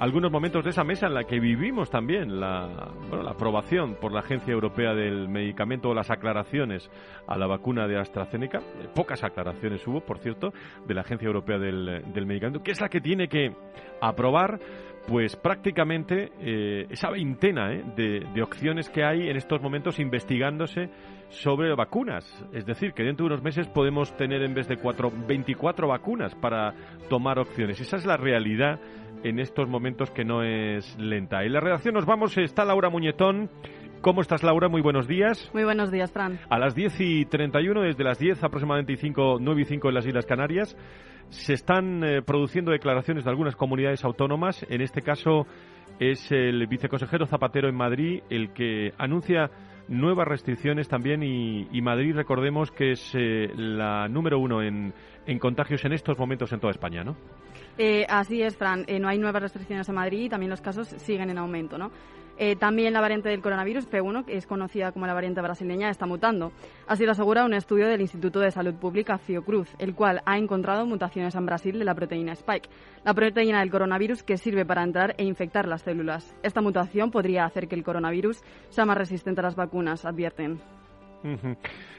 [0.00, 4.12] algunos momentos de esa mesa en la que vivimos también la, bueno, la aprobación por
[4.12, 6.88] la Agencia Europea del Medicamento o las aclaraciones
[7.26, 8.58] a la vacuna de AstraZeneca.
[8.58, 10.52] Eh, pocas aclaraciones hubo, por cierto,
[10.86, 13.52] de la Agencia Europea del, Medicamento, que es la que tiene que
[14.00, 14.60] aprobar
[15.08, 20.90] pues prácticamente eh, esa veintena eh, de, de, opciones que hay en estos momentos investigándose
[21.30, 22.24] sobre vacunas.
[22.52, 26.34] Es decir, que dentro de unos meses podemos tener en vez de cuatro, 24 vacunas
[26.34, 26.74] para
[27.08, 27.80] tomar opciones.
[27.80, 28.78] Esa es la realidad
[29.24, 31.44] en estos momentos que no es lenta.
[31.44, 33.50] En la redacción nos vamos, está Laura Muñetón.
[34.00, 34.68] ¿Cómo estás, Laura?
[34.68, 35.50] Muy buenos días.
[35.52, 36.38] Muy buenos días, Fran.
[36.48, 39.94] A las 10 y 31, desde las 10 aproximadamente y 5, 9 y 5 en
[39.94, 40.76] las Islas Canarias,
[41.30, 44.64] se están eh, produciendo declaraciones de algunas comunidades autónomas.
[44.70, 45.46] En este caso
[45.98, 49.50] es el viceconsejero Zapatero en Madrid el que anuncia
[49.88, 54.92] nuevas restricciones también y, Madrid, recordemos que es eh, la número uno en,
[55.26, 57.16] en contagios en estos momentos en toda España, ¿no?
[57.78, 58.84] Eh, así es, Fran.
[58.88, 61.92] Eh, no hay nuevas restricciones en Madrid y también los casos siguen en aumento, ¿no?
[62.40, 66.06] Eh, también la variante del coronavirus P1, que es conocida como la variante brasileña, está
[66.06, 66.52] mutando.
[66.86, 70.86] Así lo asegura un estudio del Instituto de Salud Pública Fiocruz, el cual ha encontrado
[70.86, 72.68] mutaciones en Brasil de la proteína Spike,
[73.04, 76.34] la proteína del coronavirus que sirve para entrar e infectar las células.
[76.42, 80.60] Esta mutación podría hacer que el coronavirus sea más resistente a las vacunas, advierten.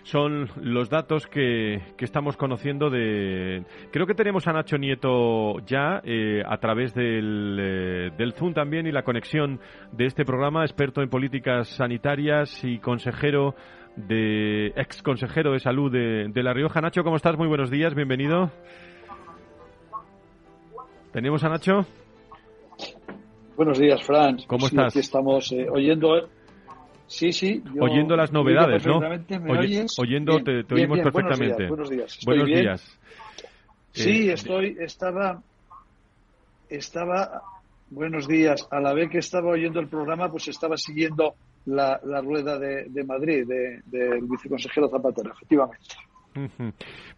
[0.04, 3.64] Son los datos que, que, estamos conociendo de...
[3.92, 8.88] Creo que tenemos a Nacho Nieto ya eh, a través del, eh, del Zoom también
[8.88, 9.60] y la conexión
[9.92, 13.56] de este programa, experto en políticas sanitarias y consejero
[13.96, 16.82] de ex consejero de salud de, de La Rioja.
[16.82, 17.38] Nacho, ¿cómo estás?
[17.38, 18.52] Muy buenos días, bienvenido.
[21.12, 21.86] ¿Tenemos a Nacho?
[23.58, 24.38] Buenos días, Fran.
[24.48, 24.94] ¿Cómo estás?
[24.94, 26.30] Aquí estamos eh, oyendo
[27.10, 27.64] Sí, sí.
[27.80, 29.00] oyendo las novedades, ¿no?
[29.98, 31.68] oyendo, te, oímos perfectamente.
[31.68, 32.20] Buenos días.
[32.24, 33.00] Buenos días.
[33.92, 35.42] Sí, eh, estoy, estaba,
[36.70, 37.42] estaba,
[37.90, 38.68] buenos días.
[38.70, 41.34] A la vez que estaba oyendo el programa, pues estaba siguiendo
[41.66, 45.88] la, la rueda de, de Madrid, del de, viceconsejero Zapatero, efectivamente.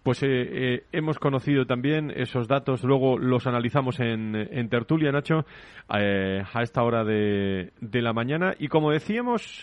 [0.04, 5.46] Pues eh, eh, hemos conocido también esos datos, luego los analizamos en, en tertulia, Nacho,
[5.94, 8.56] eh, a esta hora de, de, la mañana.
[8.58, 9.62] Y como decíamos,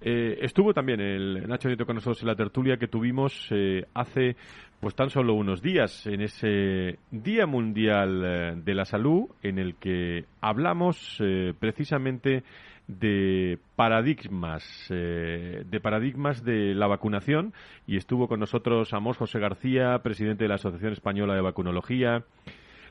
[0.00, 3.50] estuvo también el Nacho Nieto con nosotros en la tertulia que tuvimos
[3.94, 4.36] hace
[4.80, 10.24] pues tan solo unos días, en ese Día Mundial de la Salud, en el que
[10.40, 11.20] hablamos
[11.58, 12.44] precisamente
[12.88, 17.52] de paradigmas, eh, de paradigmas de la vacunación
[17.86, 22.24] y estuvo con nosotros Amos José García, presidente de la Asociación Española de Vacunología,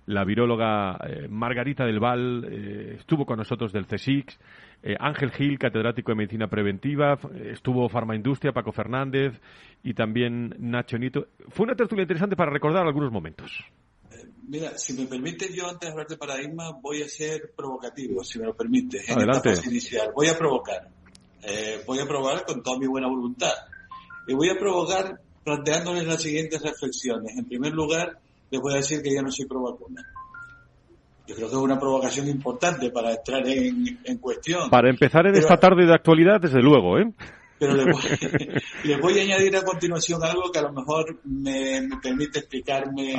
[0.05, 4.37] la viróloga eh, Margarita del Val, eh, estuvo con nosotros del CSIC,
[4.99, 9.41] Ángel Gil, catedrático de Medicina Preventiva, estuvo Farmaindustria, Paco Fernández
[9.83, 11.27] y también Nacho Nito.
[11.49, 13.65] Fue una tertulia interesante para recordar algunos momentos.
[14.47, 18.39] Mira, si me permite, yo antes de hablar de paradigma voy a ser provocativo, si
[18.39, 19.03] me lo permite.
[19.05, 19.49] En Adelante.
[19.49, 20.11] esta fase inicial.
[20.15, 20.87] Voy a provocar.
[21.43, 23.53] Eh, voy a provocar con toda mi buena voluntad.
[24.25, 27.37] Y voy a provocar planteándoles las siguientes reflexiones.
[27.37, 30.01] En primer lugar, les voy a decir que yo no soy pro vacuna.
[31.27, 34.69] Yo creo que es una provocación importante para entrar en, cuestión.
[34.69, 37.13] Para empezar en esta tarde de actualidad, desde luego, ¿eh?
[37.59, 38.01] Pero le voy,
[38.83, 43.15] le voy, a añadir a continuación algo que a lo mejor me, me permite explicarme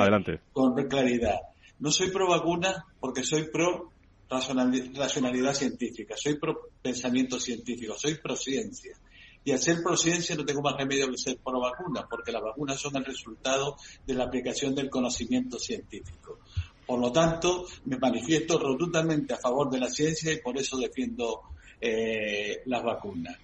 [0.53, 1.39] con claridad.
[1.79, 3.91] No soy pro vacuna porque soy pro
[4.29, 8.95] racionalidad científica, soy pro pensamiento científico, soy pro ciencia.
[9.43, 12.41] Y al ser pro ciencia no tengo más remedio que ser pro vacuna, porque las
[12.41, 16.39] vacunas son el resultado de la aplicación del conocimiento científico.
[16.85, 21.41] Por lo tanto, me manifiesto rotundamente a favor de la ciencia y por eso defiendo
[21.79, 23.37] eh, las vacunas.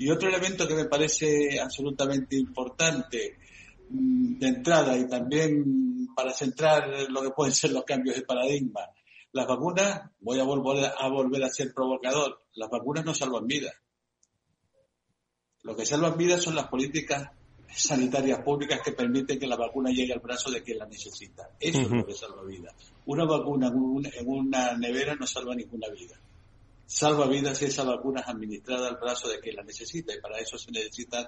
[0.00, 3.36] Y otro elemento que me parece absolutamente importante
[3.90, 8.80] mm, de entrada y también para centrar lo que pueden ser los cambios de paradigma,
[9.32, 13.74] las vacunas, voy a volver a, volver a ser provocador, las vacunas no salvan vidas.
[15.64, 17.32] Lo que salvan vidas son las políticas
[17.68, 21.50] sanitarias públicas que permiten que la vacuna llegue al brazo de quien la necesita.
[21.60, 22.74] Eso es lo que salva vidas.
[23.04, 26.18] Una vacuna en una nevera no salva ninguna vida.
[26.90, 30.40] Salva vidas si esa vacuna es administrada al brazo de quien la necesita y para
[30.40, 31.24] eso se necesitan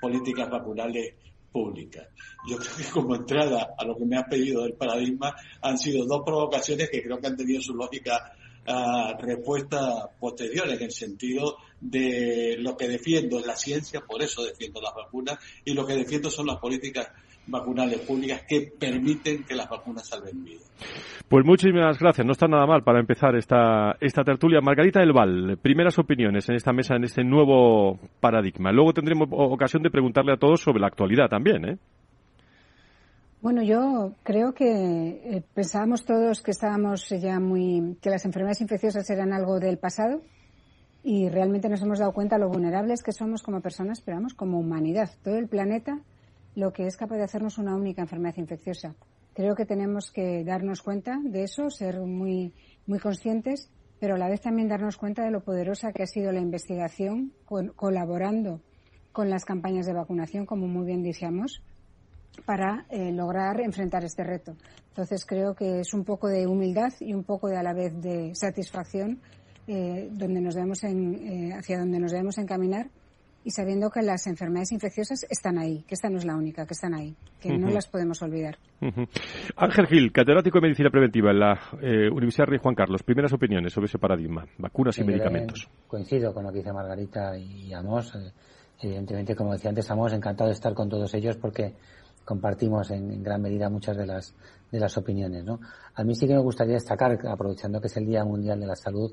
[0.00, 1.14] políticas vacunales
[1.50, 2.08] pública.
[2.48, 6.06] Yo creo que como entrada a lo que me ha pedido del paradigma han sido
[6.06, 8.36] dos provocaciones que creo que han tenido su lógica
[8.68, 14.44] uh, respuesta posterior en el sentido de lo que defiendo es la ciencia, por eso
[14.44, 17.08] defiendo las vacunas, y lo que defiendo son las políticas
[17.50, 20.70] vacunales públicas que permiten que las vacunas salven vidas.
[21.28, 22.26] Pues muchísimas gracias.
[22.26, 24.60] No está nada mal para empezar esta, esta tertulia.
[24.60, 28.72] Margarita del Val, primeras opiniones en esta mesa, en este nuevo paradigma.
[28.72, 31.78] Luego tendremos ocasión de preguntarle a todos sobre la actualidad también, ¿eh?
[33.42, 39.08] Bueno, yo creo que eh, pensábamos todos que estábamos ya muy, que las enfermedades infecciosas
[39.08, 40.20] eran algo del pasado
[41.02, 44.58] y realmente nos hemos dado cuenta lo vulnerables que somos como personas, pero vamos, como
[44.58, 45.08] humanidad.
[45.24, 46.00] Todo el planeta
[46.60, 48.94] lo que es capaz de hacernos una única enfermedad infecciosa.
[49.34, 52.52] Creo que tenemos que darnos cuenta de eso, ser muy,
[52.86, 56.32] muy conscientes, pero a la vez también darnos cuenta de lo poderosa que ha sido
[56.32, 57.32] la investigación,
[57.74, 58.60] colaborando
[59.12, 61.62] con las campañas de vacunación, como muy bien decíamos,
[62.44, 64.54] para eh, lograr enfrentar este reto.
[64.88, 67.98] Entonces creo que es un poco de humildad y un poco de a la vez
[68.00, 69.20] de satisfacción
[69.66, 72.90] eh, eh, hacia donde nos debemos encaminar
[73.44, 76.74] y sabiendo que las enfermedades infecciosas están ahí, que esta no es la única, que
[76.74, 78.58] están ahí, que no las podemos olvidar.
[79.56, 83.02] Ángel Gil, catedrático de Medicina Preventiva en la eh, Universidad Rey Juan Carlos.
[83.02, 85.68] Primeras opiniones sobre ese paradigma, vacunas y medicamentos.
[85.86, 88.14] Coincido con lo que dice Margarita y Amos.
[88.14, 88.32] Eh,
[88.82, 91.74] evidentemente, como decía antes, Amos, encantado de estar con todos ellos porque
[92.24, 94.34] compartimos en, gran medida muchas de las,
[94.70, 95.44] de las opiniones.
[95.44, 95.60] ¿no?
[95.94, 98.76] A mí sí que me gustaría destacar, aprovechando que es el Día Mundial de la
[98.76, 99.12] Salud,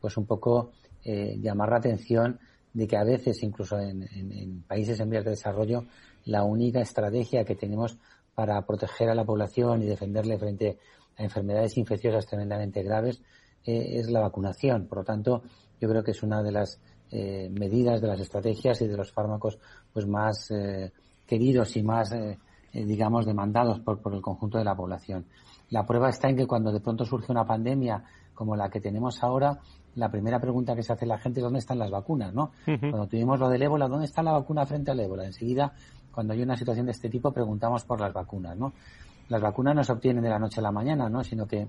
[0.00, 0.72] pues un poco
[1.04, 2.40] eh, llamar la atención
[2.76, 5.86] de que a veces, incluso en, países en vías de desarrollo,
[6.26, 7.96] la única estrategia que tenemos
[8.34, 10.78] para proteger a la población y defenderle frente
[11.16, 13.22] a enfermedades infecciosas tremendamente graves
[13.64, 14.88] eh, es la vacunación.
[14.88, 15.42] Por lo tanto,
[15.80, 16.78] yo creo que es una de las
[17.10, 19.58] eh, medidas, de las estrategias y de los fármacos
[19.90, 20.92] pues más eh,
[21.26, 22.14] queridos y más,
[22.74, 25.24] digamos, demandados por, por el conjunto de la población.
[25.70, 29.22] La prueba está en que cuando de pronto surge una pandemia como la que tenemos
[29.22, 29.58] ahora,
[29.96, 32.52] la primera pregunta que se hace la gente es dónde están las vacunas, ¿no?
[32.64, 35.24] Cuando tuvimos lo del ébola, ¿dónde está la vacuna frente al ébola?
[35.24, 35.72] Enseguida,
[36.12, 38.72] cuando hay una situación de este tipo, preguntamos por las vacunas, ¿no?
[39.28, 41.24] Las vacunas no se obtienen de la noche a la mañana, ¿no?
[41.24, 41.66] Sino que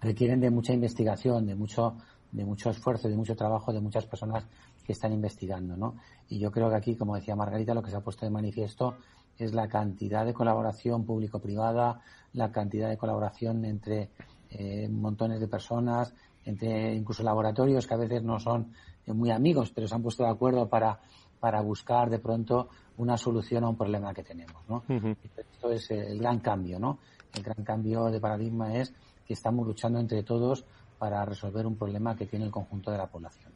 [0.00, 1.96] requieren de mucha investigación, de mucho,
[2.32, 4.46] de mucho esfuerzo, de mucho trabajo de muchas personas
[4.84, 5.96] que están investigando, ¿no?
[6.28, 8.96] Y yo creo que aquí, como decía Margarita, lo que se ha puesto de manifiesto
[9.38, 12.00] es la cantidad de colaboración público-privada,
[12.34, 14.10] la cantidad de colaboración entre
[14.50, 16.12] eh, montones de personas,
[16.44, 18.72] entre incluso laboratorios que a veces no son
[19.06, 21.00] eh, muy amigos, pero se han puesto de acuerdo para,
[21.38, 24.82] para buscar de pronto una solución a un problema que tenemos, ¿no?
[24.88, 26.98] Esto es el gran cambio, ¿no?
[27.34, 28.92] El gran cambio de paradigma es
[29.26, 30.64] que estamos luchando entre todos
[30.98, 33.52] para resolver un problema que tiene el conjunto de la población.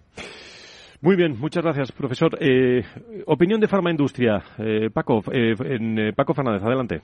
[1.02, 2.38] Muy bien, muchas gracias, profesor.
[2.40, 2.82] Eh,
[3.26, 4.42] opinión de farmaindustria.
[4.58, 7.02] Eh, Paco, en, Paco Fernández, adelante.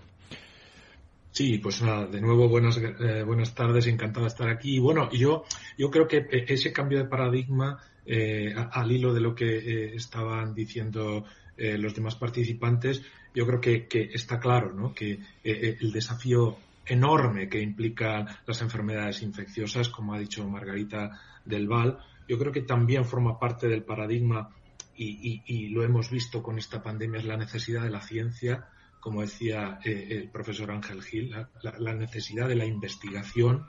[1.33, 4.77] Sí, pues nada, de nuevo buenas, eh, buenas tardes, encantado de estar aquí.
[4.77, 5.45] Y bueno, yo,
[5.79, 10.55] yo creo que eh, ese cambio de paradigma, eh, al hilo de lo que estaban
[10.55, 11.25] diciendo
[11.57, 13.03] los demás participantes,
[13.35, 14.95] yo creo que, que está claro, ¿no?
[14.95, 21.99] Que el desafío enorme que implican las enfermedades infecciosas, como ha dicho Margarita del Val,
[22.27, 24.49] yo creo que también forma parte del paradigma
[24.97, 29.23] y, y lo hemos visto con esta pandemia, es la necesidad de la ciencia, como
[29.23, 33.67] decía eh, el profesor Ángel Gil, la, necesidad de la investigación,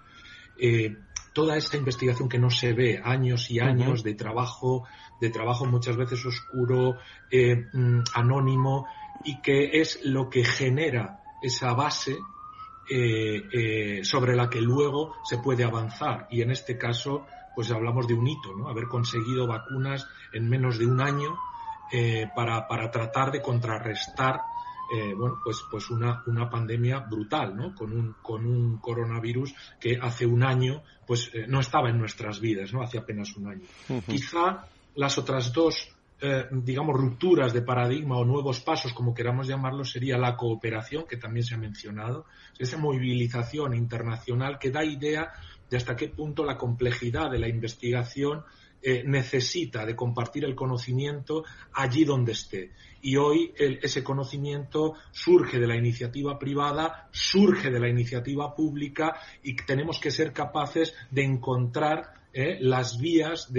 [0.59, 0.97] eh,
[1.33, 4.85] toda esta investigación que no se ve, años y años de trabajo,
[5.21, 6.97] de trabajo muchas veces oscuro,
[7.31, 8.87] eh, mm, anónimo,
[9.23, 12.17] y que es lo que genera esa base
[14.03, 16.27] sobre la que luego se puede avanzar.
[16.29, 17.25] Y en este caso,
[17.55, 18.67] pues hablamos de un hito, ¿no?
[18.67, 21.37] Haber conseguido vacunas en menos de un año
[22.35, 24.41] para, para tratar de contrarrestar
[24.93, 27.73] eh, bueno, pues, pues una, una pandemia brutal, ¿no?
[27.73, 32.41] Con un, con un coronavirus que hace un año, pues eh, no estaba en nuestras
[32.41, 32.81] vidas, ¿no?
[32.81, 33.65] Hace apenas un año.
[34.05, 34.65] Quizá
[34.95, 35.87] las otras dos,
[36.19, 41.15] eh, digamos, rupturas de paradigma o nuevos pasos, como queramos llamarlo, sería la cooperación, que
[41.15, 42.25] también se ha mencionado,
[42.59, 45.31] esa movilización internacional que da idea
[45.69, 48.43] de hasta qué punto la complejidad de la investigación
[49.05, 52.71] necesita de compartir el conocimiento allí donde esté
[53.01, 59.55] y hoy ese conocimiento surge de la iniciativa privada, surge de la iniciativa pública y
[59.55, 63.51] tenemos que ser capaces de encontrar eh, las vías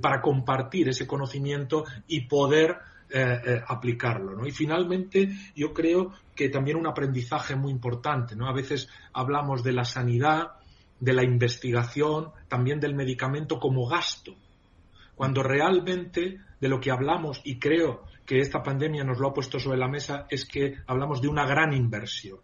[0.00, 2.78] para compartir ese conocimiento y poder
[3.08, 4.44] eh, eh, aplicarlo.
[4.46, 8.34] Y finalmente, yo creo que también un aprendizaje muy importante.
[8.34, 8.48] ¿no?
[8.48, 10.54] A veces hablamos de la sanidad,
[11.00, 14.34] de la investigación, también del medicamento como gasto
[15.16, 19.58] cuando realmente de lo que hablamos, y creo que esta pandemia nos lo ha puesto
[19.58, 22.38] sobre la mesa, es que hablamos de una gran inversión.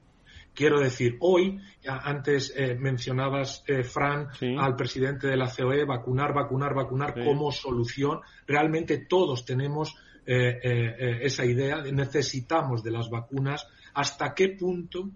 [0.55, 4.29] Quiero decir, hoy, antes eh, mencionabas, eh, Fran,
[4.59, 8.21] al presidente de la COE, vacunar, vacunar, vacunar como solución.
[8.47, 9.97] Realmente todos tenemos
[10.27, 13.67] eh, esa idea, de necesitamos de las vacunas.
[13.95, 15.09] ¿Hasta qué punto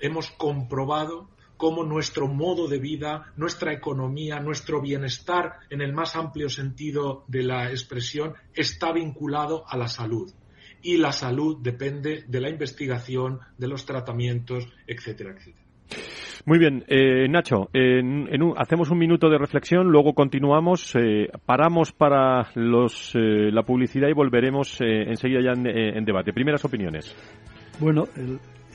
[0.00, 1.30] hemos comprobado
[1.60, 7.42] cómo nuestro modo de vida, nuestra economía, nuestro bienestar en el más amplio sentido de
[7.42, 10.32] la expresión está vinculado a la salud.
[10.82, 15.66] Y la salud depende de la investigación, de los tratamientos, etcétera, etcétera.
[16.46, 17.68] Muy bien, eh, Nacho,
[18.56, 24.14] hacemos un minuto de reflexión, luego continuamos, eh, paramos para los, eh, la publicidad y
[24.14, 26.32] volveremos enseguida ya en, debate.
[26.32, 27.14] Primeras opiniones.
[27.78, 28.06] Bueno,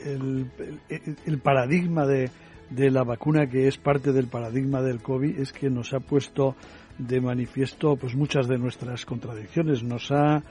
[0.04, 2.30] el paradigma de,
[2.70, 6.56] de la vacuna que es parte del paradigma del COVID es que nos ha puesto
[6.98, 10.42] de manifiesto pues muchas de nuestras contradicciones, nos ha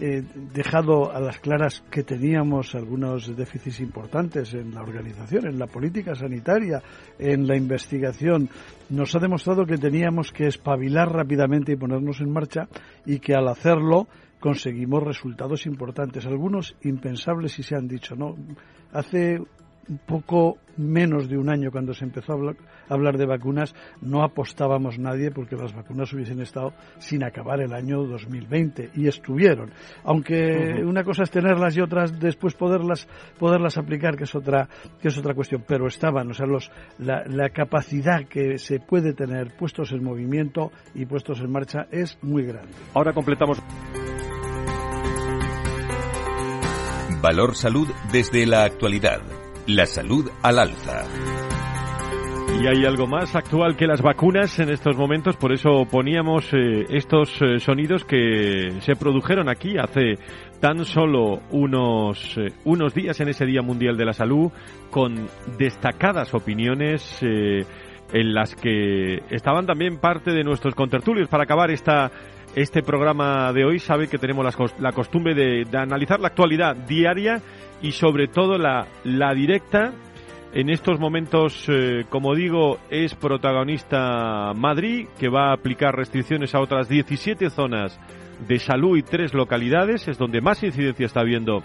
[0.00, 0.22] eh,
[0.54, 6.14] dejado a las claras que teníamos algunos déficits importantes en la organización, en la política
[6.14, 6.82] sanitaria,
[7.18, 8.48] en la investigación.
[8.88, 12.68] Nos ha demostrado que teníamos que espabilar rápidamente y ponernos en marcha
[13.04, 14.08] y que al hacerlo
[14.40, 18.34] conseguimos resultados importantes, algunos impensables y se han dicho, ¿no?
[18.92, 19.40] Hace
[20.06, 22.54] poco menos de un año cuando se empezó a
[22.88, 28.02] hablar, de vacunas, no apostábamos nadie porque las vacunas hubiesen estado sin acabar el año
[28.04, 29.70] 2020 y estuvieron.
[30.04, 33.06] Aunque una cosa es tenerlas y otras después poderlas
[33.38, 34.68] poderlas aplicar, que es otra
[35.00, 39.12] que es otra cuestión, pero estaban, o sea, los, la, la capacidad que se puede
[39.14, 42.72] tener puestos en movimiento y puestos en marcha es muy grande.
[42.94, 43.62] Ahora completamos
[47.20, 51.04] Valor Salud desde la actualidad la salud al alza.
[52.60, 56.86] Y hay algo más actual que las vacunas en estos momentos, por eso poníamos eh,
[56.90, 60.18] estos eh, sonidos que se produjeron aquí hace
[60.60, 64.50] tan solo unos, eh, unos días en ese Día Mundial de la Salud,
[64.90, 72.10] con destacadas opiniones en las que estaban también parte de nuestros contertulios para acabar esta
[72.54, 74.44] este programa de hoy sabe que tenemos
[74.78, 77.40] la, costumbre de, analizar la actualidad diaria
[77.80, 78.86] y sobre todo la,
[79.34, 79.92] directa.
[80.52, 86.60] En estos momentos, eh, como digo, es protagonista Madrid, que va a aplicar restricciones a
[86.60, 87.98] otras 17 zonas
[88.46, 90.08] de salud y tres localidades.
[90.08, 91.62] Es donde más incidencia está habiendo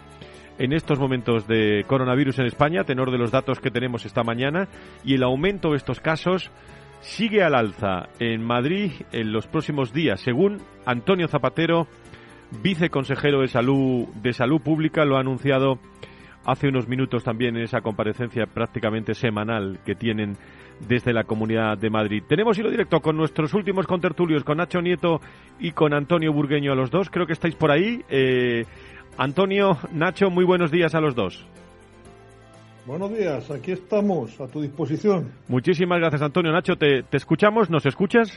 [0.58, 4.70] en estos momentos de coronavirus en España, tenor de los datos que tenemos esta mañana,
[5.04, 6.50] y el aumento de estos casos
[7.02, 11.88] sigue al alza en Madrid en los próximos días, según Antonio Zapatero,
[12.62, 15.80] viceconsejero de Salud, de Salud Pública, lo ha anunciado
[16.46, 20.38] hace unos minutos también en esa comparecencia prácticamente semanal que tienen
[20.88, 22.24] desde la Comunidad de Madrid.
[22.28, 25.20] Tenemos hilo directo con nuestros últimos contertulios, con Nacho Nieto
[25.60, 27.10] y con Antonio Burgueño a los dos.
[27.10, 28.02] Creo que estáis por ahí.
[28.10, 28.66] Eh,
[29.18, 31.46] Antonio, Nacho, muy buenos días a los dos.
[32.88, 35.30] Buenos días, aquí estamos a tu disposición.
[35.50, 36.54] Muchísimas gracias, Antonio.
[36.54, 37.70] Nacho, ¿te, te escuchamos?
[37.70, 38.32] ¿Nos escuchas?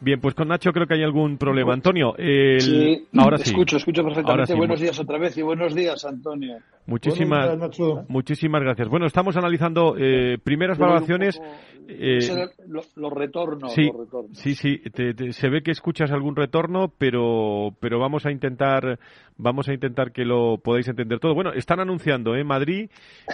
[0.00, 1.74] Bien, pues con Nacho creo que hay algún problema.
[1.74, 3.50] Antonio, sí, ahora sí.
[3.50, 4.54] Escucho, escucho perfectamente.
[4.54, 6.56] Buenos días otra vez y buenos días, Antonio.
[6.86, 7.50] Muchísimas,
[8.08, 8.88] muchísimas gracias.
[8.88, 11.38] Bueno, estamos analizando eh, primeras valoraciones.
[11.90, 12.18] Eh,
[12.66, 13.72] los, retornos.
[13.72, 14.36] Sí, los retornos.
[14.36, 14.82] sí, sí
[15.32, 18.98] se ve que escuchas algún retorno, pero, pero vamos a intentar
[19.38, 21.34] vamos a intentar que lo podáis entender todo.
[21.34, 22.44] Bueno, están anunciando en ¿eh?
[22.44, 22.90] Madrid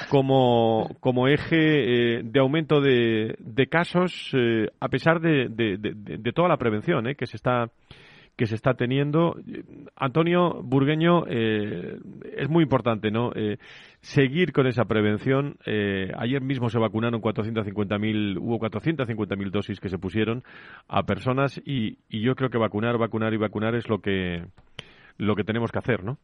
[0.08, 4.30] como, como eje eh, de aumento de, de casos,
[4.78, 7.70] a pesar de, de, de, toda la prevención que se está
[8.36, 9.36] que se está teniendo.
[9.96, 11.98] Antonio Burgueño, eh,
[12.36, 13.32] es muy importante, ¿no?
[13.34, 13.58] Eh,
[14.00, 15.56] seguir con esa prevención.
[15.66, 20.42] Eh, ayer mismo se vacunaron 450.000, hubo 450.000 dosis que se pusieron
[20.88, 24.44] a personas y, y yo creo que vacunar, vacunar y vacunar es lo que
[25.16, 26.18] lo que tenemos que hacer, ¿no?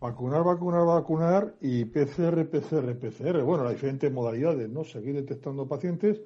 [0.00, 3.42] Vacunar, vacunar, vacunar y PCR, PCR, PCR.
[3.42, 4.84] Bueno, las diferentes modalidades, ¿no?
[4.84, 6.22] Seguir detectando pacientes,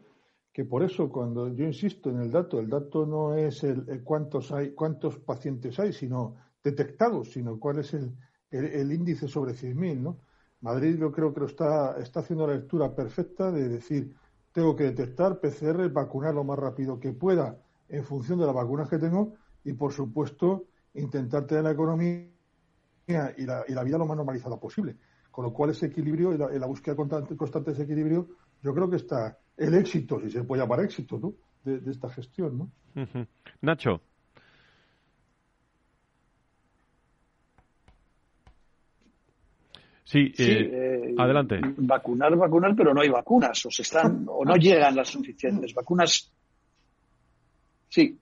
[0.53, 4.53] que por eso cuando yo insisto en el dato, el dato no es el, cuántos
[4.53, 8.15] hay, cuántos pacientes hay, sino detectados, sino cuál es el,
[8.51, 10.19] el, índice sobre 100.000, ¿no?
[10.61, 14.15] Madrid yo creo que lo está, está haciendo la lectura perfecta de decir,
[14.53, 18.89] tengo que detectar PCR, vacunar lo más rápido que pueda en función de las vacunas
[18.89, 19.35] que tengo
[19.65, 22.29] y, por supuesto, intentar tener la economía
[23.09, 24.97] y la, y la vida lo más normalizada posible.
[25.31, 28.29] Con lo cual ese equilibrio y la, búsqueda constante, constante, de ese equilibrio,
[28.63, 31.35] yo creo que está el éxito, si se puede llamar éxito, ¿no?
[31.65, 32.59] de, esta gestión.
[32.95, 33.27] ¿no?
[33.61, 34.01] Nacho.
[40.05, 40.71] Sí, eh,
[41.09, 41.59] eh, adelante.
[41.79, 46.31] Vacunar, vacunar, pero no hay vacunas, o se están, o no llegan las suficientes vacunas.
[47.89, 48.19] Sí,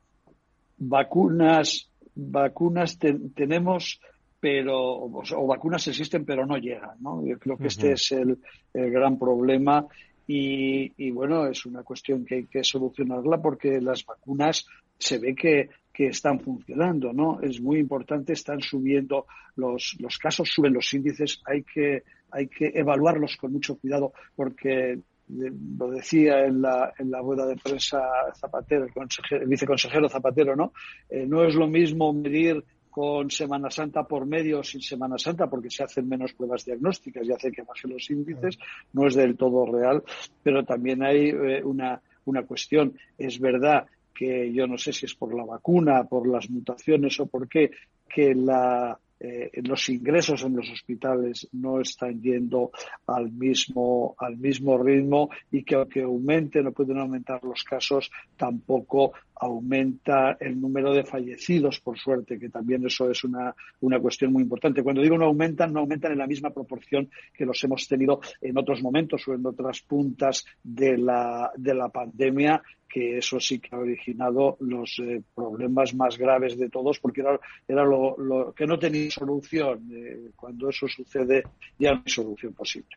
[0.78, 4.01] vacunas, vacunas tenemos
[4.41, 7.24] pero o, vacunas existen pero no llegan, ¿no?
[7.24, 8.39] Yo creo que este es el,
[8.72, 9.87] gran problema
[10.33, 14.64] y, y, bueno, es una cuestión que hay que solucionarla porque las vacunas
[14.97, 17.43] se ve que, están funcionando, ¿no?
[17.43, 19.26] Es muy importante, están subiendo
[19.57, 24.99] los, los casos, suben los índices, hay que, hay que evaluarlos con mucho cuidado porque
[25.28, 28.01] lo decía en la, en la rueda de prensa
[28.35, 30.72] Zapatero, el, viceconsejero Zapatero, ¿no?
[31.11, 35.49] Eh, no es lo mismo medir con Semana Santa por medio o sin Semana Santa,
[35.49, 38.59] porque se hacen menos pruebas diagnósticas y hace que bajen los índices,
[38.93, 40.03] no es del todo real,
[40.43, 42.95] pero también hay eh, una, una cuestión.
[43.16, 47.26] Es verdad que yo no sé si es por la vacuna, por las mutaciones o
[47.26, 47.70] por qué,
[48.09, 52.71] que la, eh, los ingresos en los hospitales no están yendo
[53.07, 59.12] al mismo, al mismo ritmo y que aunque aumente, no pueden aumentar los casos, tampoco
[59.35, 64.43] aumenta el número de fallecidos, por suerte, que también eso es una, una cuestión muy
[64.43, 64.83] importante.
[64.83, 68.57] Cuando digo no aumentan, no aumentan en la misma proporción que los hemos tenido en
[68.57, 73.74] otros momentos o en otras puntas de la, de la pandemia que eso sí que
[73.74, 78.78] ha originado los eh, problemas más graves de todos, porque era, era lo, que no
[78.78, 79.88] tenía solución.
[79.93, 81.45] Eh, cuando eso sucede,
[81.78, 82.97] ya no hay solución posible.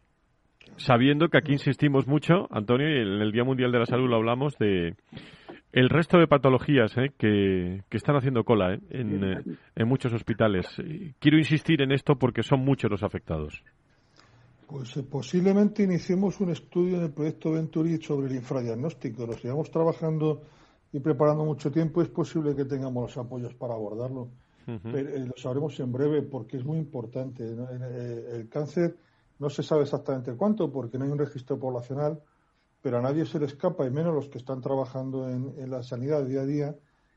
[0.78, 4.16] Sabiendo que aquí insistimos mucho, Antonio, y en el Día Mundial de la Salud lo
[4.16, 4.96] hablamos de
[5.72, 10.68] el resto de patologías eh, que, que, están haciendo cola en, en muchos hospitales.
[11.20, 13.64] Quiero insistir en esto porque son muchos los afectados.
[14.68, 19.26] Pues eh, posiblemente iniciemos un estudio en el proyecto Venturi sobre el infradiagnóstico.
[19.26, 20.42] Lo sigamos trabajando
[20.92, 22.02] y preparando mucho tiempo.
[22.02, 24.30] Es posible que tengamos los apoyos para abordarlo.
[24.66, 27.44] Eh, lo sabremos en breve porque es muy importante.
[27.44, 28.96] Eh, el cáncer
[29.40, 32.22] no se sabe exactamente cuánto porque no hay un registro poblacional,
[32.82, 35.84] pero a nadie se le escapa, y menos los que están trabajando en, en la
[35.84, 36.76] sanidad día a día,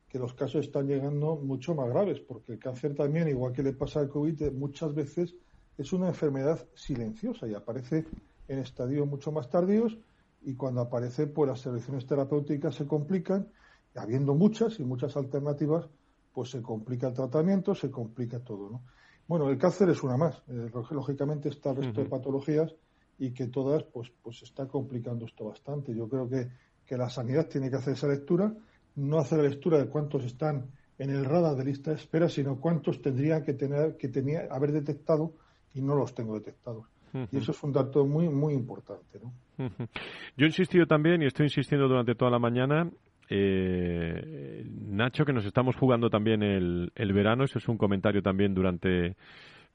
[0.09, 3.73] que los casos están llegando mucho más graves, porque el cáncer también, igual que le
[3.73, 5.37] pasa al COVID, muchas veces
[5.77, 8.07] es una enfermedad silenciosa y aparece
[8.49, 9.99] en estadios mucho más tardíos
[10.43, 13.49] y cuando aparece, pues las soluciones terapéuticas se complican,
[13.95, 15.89] habiendo muchas y muchas alternativas,
[16.33, 18.83] pues se complica el tratamiento, se complica todo, ¿no?
[19.27, 20.41] Bueno, el cáncer es una más.
[20.49, 22.73] Eh, lógicamente está el resto de patologías
[23.19, 25.93] y que todas, pues, pues está complicando esto bastante.
[25.95, 26.49] Yo creo que,
[26.85, 28.55] que la sanidad tiene que hacer esa lectura,
[28.95, 32.61] no hacer la lectura de cuántos están en el radar de lista de espera, sino
[32.61, 35.35] cuántos tendrían que tener, que tenía, haber detectado
[35.77, 36.87] y no los tengo detectados.
[37.33, 39.19] Y eso es un dato muy, muy importante.
[39.23, 39.33] ¿no?
[40.37, 42.91] Yo he insistido también y estoy insistiendo durante toda la mañana
[43.29, 48.55] eh, Nacho, que nos estamos jugando también el, el verano, eso es un comentario también
[48.55, 49.17] durante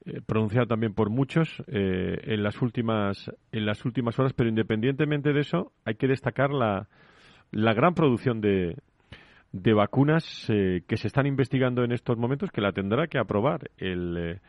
[0.05, 5.33] eh, pronunciado también por muchos eh, en las últimas en las últimas horas, pero independientemente
[5.33, 6.87] de eso, hay que destacar la,
[7.51, 8.77] la gran producción de,
[9.51, 14.39] de vacunas que se están investigando en estos momentos, que la tendrá que aprobar el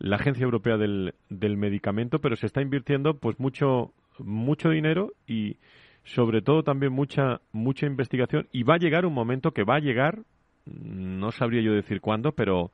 [0.00, 5.56] la Agencia Europea del, del Medicamento, pero se está invirtiendo pues mucho mucho dinero y
[6.04, 9.80] sobre todo también mucha mucha investigación y va a llegar un momento que va a
[9.80, 10.20] llegar
[10.66, 12.70] no sabría yo decir cuándo pero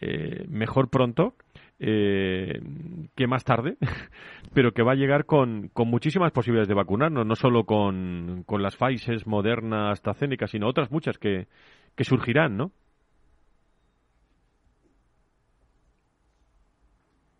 [0.00, 1.34] eh, mejor pronto
[1.78, 2.60] eh,
[3.14, 3.76] que más tarde
[4.54, 8.62] pero que va a llegar con, con muchísimas posibilidades de vacunarnos no solo con, con
[8.62, 11.46] las Pfizer, Moderna, AstraZeneca sino otras muchas que,
[11.94, 12.72] que surgirán ¿no?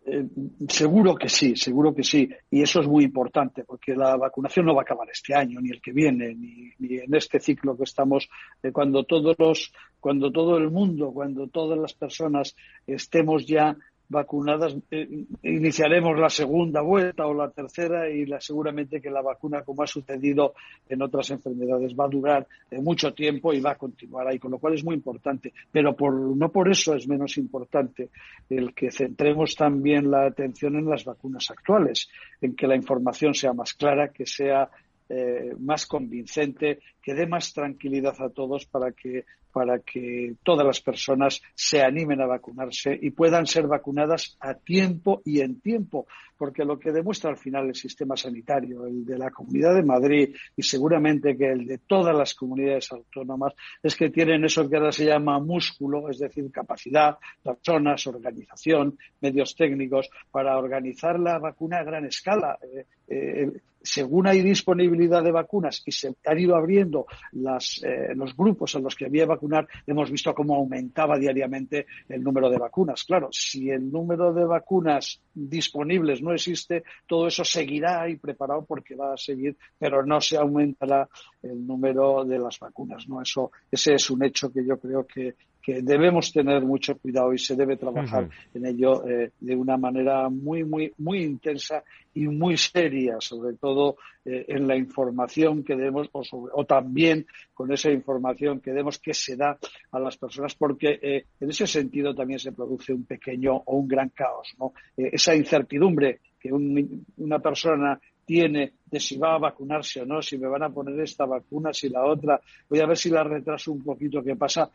[0.07, 0.27] Eh,
[0.69, 2.29] seguro que sí, seguro que sí.
[2.51, 5.71] Y eso es muy importante, porque la vacunación no va a acabar este año, ni
[5.71, 8.29] el que viene, ni, en este ciclo que estamos,
[8.71, 13.75] cuando todos los, cuando todo el mundo, cuando todas las personas estemos ya
[14.07, 19.63] vacunadas, eh, iniciaremos la segunda vuelta o la tercera y la, seguramente que la vacuna,
[19.63, 20.53] como ha sucedido
[20.87, 24.51] en otras enfermedades, va a durar eh, mucho tiempo y va a continuar ahí, con
[24.51, 25.53] lo cual es muy importante.
[25.71, 28.09] Pero por, no por eso es menos importante
[28.49, 32.09] el que centremos también la atención en las vacunas actuales,
[32.41, 34.69] en que la información sea más clara, que sea
[35.07, 39.25] eh, más convincente, que dé más tranquilidad a todos para que,
[39.55, 45.21] para que todas las personas se animen a vacunarse y puedan ser vacunadas a tiempo
[45.23, 49.31] y en tiempo, porque lo que demuestra al final el sistema sanitario, el de la
[49.31, 54.43] Comunidad de Madrid y seguramente que el de todas las comunidades autónomas, es que tienen
[54.43, 61.17] eso que ahora se llama músculo, es decir, capacidad, personas, organización, medios técnicos, para organizar
[61.17, 62.59] la vacuna a gran escala.
[62.61, 63.51] Eh, eh,
[63.85, 68.95] según hay disponibilidad de vacunas y se han ido abriendo eh, los grupos a los
[68.95, 73.03] que había que vacunar, hemos visto cómo aumentaba diariamente el número de vacunas.
[73.03, 78.95] Claro, si el número de vacunas disponibles no existe, todo eso seguirá ahí preparado porque
[78.95, 81.07] va a seguir, pero no se aumentará
[81.43, 83.07] el número de las vacunas.
[83.07, 83.21] ¿no?
[83.21, 85.35] Eso, ese es un hecho que yo creo que,
[85.65, 90.29] que debemos tener mucho cuidado y se debe trabajar en ello eh, de una manera
[90.29, 96.07] muy, muy, muy intensa y muy seria, sobre todo eh, en la información que demos
[96.11, 96.21] o,
[96.53, 99.57] o, también con esa información que demos que se da
[99.91, 103.87] a las personas, porque eh, en ese sentido también se produce un pequeño o un
[103.87, 104.71] gran caos, ¿no?
[104.95, 110.47] esa incertidumbre que una persona tiene de si va a vacunarse o no, si me
[110.47, 113.83] van a poner esta vacuna, si la otra, voy a ver si la retraso un
[113.83, 114.69] poquito, ¿qué pasa?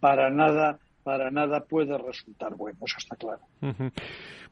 [0.00, 3.42] Para nada, para nada puede resultar bueno, eso está claro.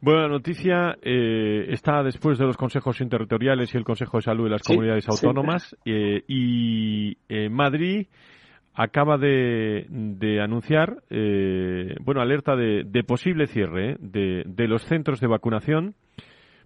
[0.01, 4.51] Buena noticia eh, está después de los consejos interterritoriales y el Consejo de Salud de
[4.51, 8.07] las comunidades autónomas eh, y eh, Madrid
[8.77, 9.87] acaba de,
[10.43, 15.95] anunciar, bueno, alerta de, posible cierre de, de los centros de vacunación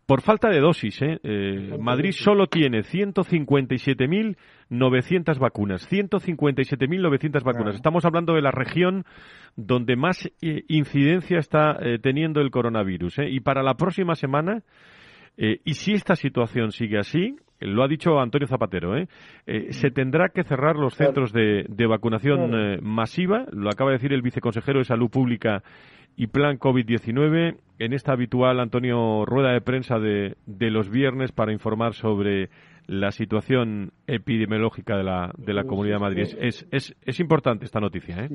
[0.08, 1.20] por falta de dosis, ¿eh?
[1.22, 5.86] eh Madrid solo tiene 157.900 vacunas.
[5.92, 7.74] 157.900 vacunas.
[7.74, 9.04] Estamos hablando de la región
[9.54, 13.18] donde más eh, incidencia está eh, teniendo el coronavirus.
[13.28, 14.62] Y para la próxima semana,
[15.36, 18.94] y si esta situación sigue así, lo ha dicho Antonio Zapatero,
[19.70, 23.46] se tendrá que cerrar los centros de, de vacunación masiva.
[23.52, 25.62] Lo acaba de decir el viceconsejero de Salud Pública
[26.18, 31.52] y plan COVID-19 en esta habitual, Antonio, rueda de prensa de, de, los viernes para
[31.52, 32.50] informar sobre
[32.88, 36.22] la situación epidemiológica de la, de la Comunidad de Madrid.
[36.40, 38.24] Es, es, es, importante esta noticia.
[38.24, 38.30] ¿eh?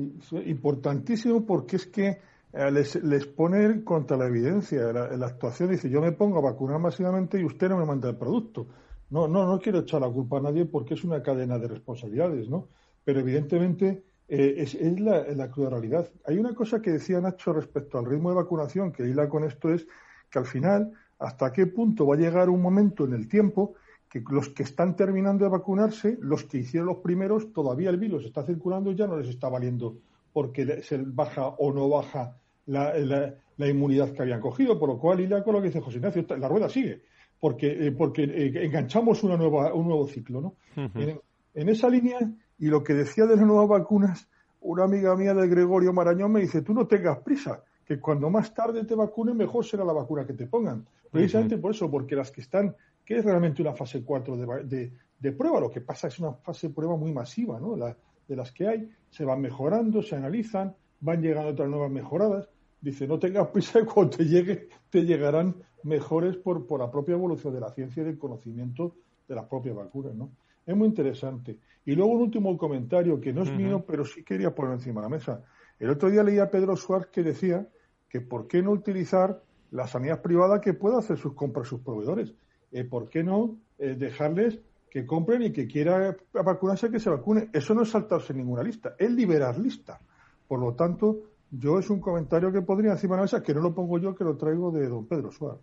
[0.46, 2.08] Importantísimo porque es que
[2.54, 4.90] eh, les, les pone contra la evidencia.
[4.90, 8.08] La, la, actuación dice, yo me pongo a vacunar masivamente y usted no me manda
[8.08, 8.66] el producto.
[9.10, 12.48] No, no, no quiero echar la culpa a nadie porque es una cadena de responsabilidades,
[12.48, 12.68] ¿no?
[13.04, 16.08] Pero evidentemente eh, es, la, cruda realidad.
[16.26, 19.72] Hay una cosa que decía Nacho respecto al ritmo de vacunación, que hila con esto,
[19.72, 19.86] es
[20.30, 23.74] que al final, hasta qué punto va a llegar un momento en el tiempo
[24.08, 28.24] que los que están terminando de vacunarse, los que hicieron los primeros, todavía el virus
[28.24, 29.98] está circulando y ya no les está valiendo
[30.32, 32.36] porque se baja o no baja
[32.66, 36.26] la, inmunidad que habían cogido, por lo cual hila con lo que dice José Ignacio,
[36.38, 37.02] la rueda sigue,
[37.44, 40.40] porque, eh, porque eh, enganchamos una nueva, un nuevo ciclo.
[40.40, 40.54] ¿no?
[40.96, 42.18] en esa línea
[42.58, 44.26] y lo que decía de las nuevas vacunas,
[44.62, 48.54] una amiga mía de Gregorio Marañón me dice, tú no tengas prisa, que cuando más
[48.54, 50.86] tarde te vacunen, mejor será la vacuna que te pongan.
[51.10, 52.74] Precisamente por eso, porque las que están,
[53.04, 56.68] que es realmente una fase 4 de, de, prueba, lo que pasa es una fase
[56.68, 57.76] de prueba muy masiva, ¿no?
[57.76, 62.48] de las que hay, se van mejorando, se analizan, van llegando otras nuevas mejoradas.
[62.80, 65.54] Dice, no tengas prisa cuando te llegue, te llegarán
[65.84, 68.96] mejores por, por la propia evolución de la ciencia y del conocimiento
[69.28, 70.30] de las propias vacunas, ¿no?
[70.66, 71.58] Es muy interesante.
[71.84, 75.06] Y luego un último comentario que no es mío, pero sí quería poner encima de
[75.06, 75.42] la mesa.
[75.78, 77.68] El otro día leía a Pedro Suárez que decía
[78.08, 82.32] que por qué no utilizar la sanidad privada que pueda hacer sus compras sus proveedores.
[82.72, 87.50] Eh, ¿Por qué no eh, dejarles que compren y que quiera vacunarse que se vacune?
[87.52, 90.00] Eso no es saltarse ninguna lista, es liberar lista.
[90.46, 91.22] Por lo tanto,
[91.58, 94.14] yo es un comentario que podría encima de la mesa, que no lo pongo yo,
[94.14, 95.62] que lo traigo de don Pedro Suárez.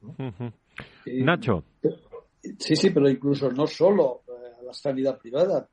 [1.05, 1.63] Nacho.
[2.57, 4.21] Sí, sí, pero incluso no solo
[4.59, 5.67] a la sanidad privada,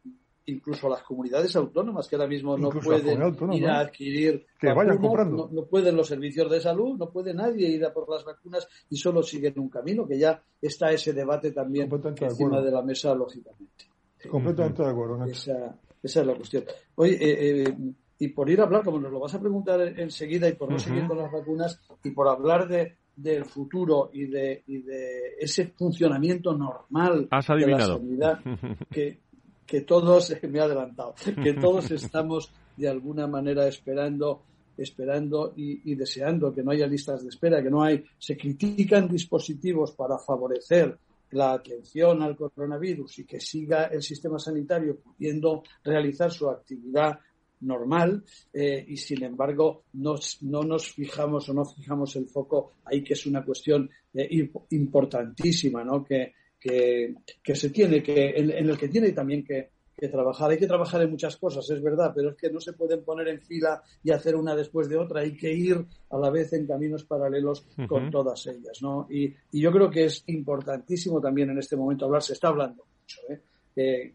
[0.46, 4.98] incluso a las comunidades autónomas que ahora mismo no pueden ir a adquirir que vayan
[4.98, 5.48] comprando.
[5.52, 8.96] No, pueden los servicios de salud, no puede nadie ir a por las vacunas y
[8.96, 11.90] solo siguen un camino, que ya está ese debate también
[12.20, 13.86] encima de, la mesa, lógicamente.
[14.28, 15.24] Completamente de acuerdo.
[15.24, 16.64] Esa, esa, es la cuestión.
[16.96, 17.74] Oye, eh, eh,
[18.18, 20.78] y por ir a hablar, como nos lo vas a preguntar enseguida y por no
[20.78, 25.66] seguir con las vacunas y por hablar de, del futuro y de, y de ese
[25.68, 28.40] funcionamiento normal de la sanidad
[28.90, 29.18] que,
[29.66, 34.42] que todos, me he adelantado, que todos estamos de alguna manera esperando
[34.78, 39.92] esperando y, deseando que no haya listas de espera, que no hay, se critican dispositivos
[39.92, 40.96] para favorecer
[41.30, 47.18] la atención al coronavirus y que siga el sistema sanitario pudiendo realizar su actividad
[47.60, 50.16] normal eh, y sin embargo no
[50.62, 56.04] nos fijamos o no fijamos el foco ahí que es una cuestión eh, importantísima ¿no?
[56.04, 60.50] que, que, se tiene que en, el que tiene también que, que trabajar.
[60.50, 63.28] Hay que trabajar en muchas cosas, es verdad, pero es que no se pueden poner
[63.28, 65.22] en fila y hacer una después de otra.
[65.22, 69.06] Hay que ir a la vez en caminos paralelos con todas ellas, ¿no?
[69.10, 72.84] Y, y, yo creo que es importantísimo también en este momento hablar, se está hablando
[72.84, 73.40] mucho, ¿eh?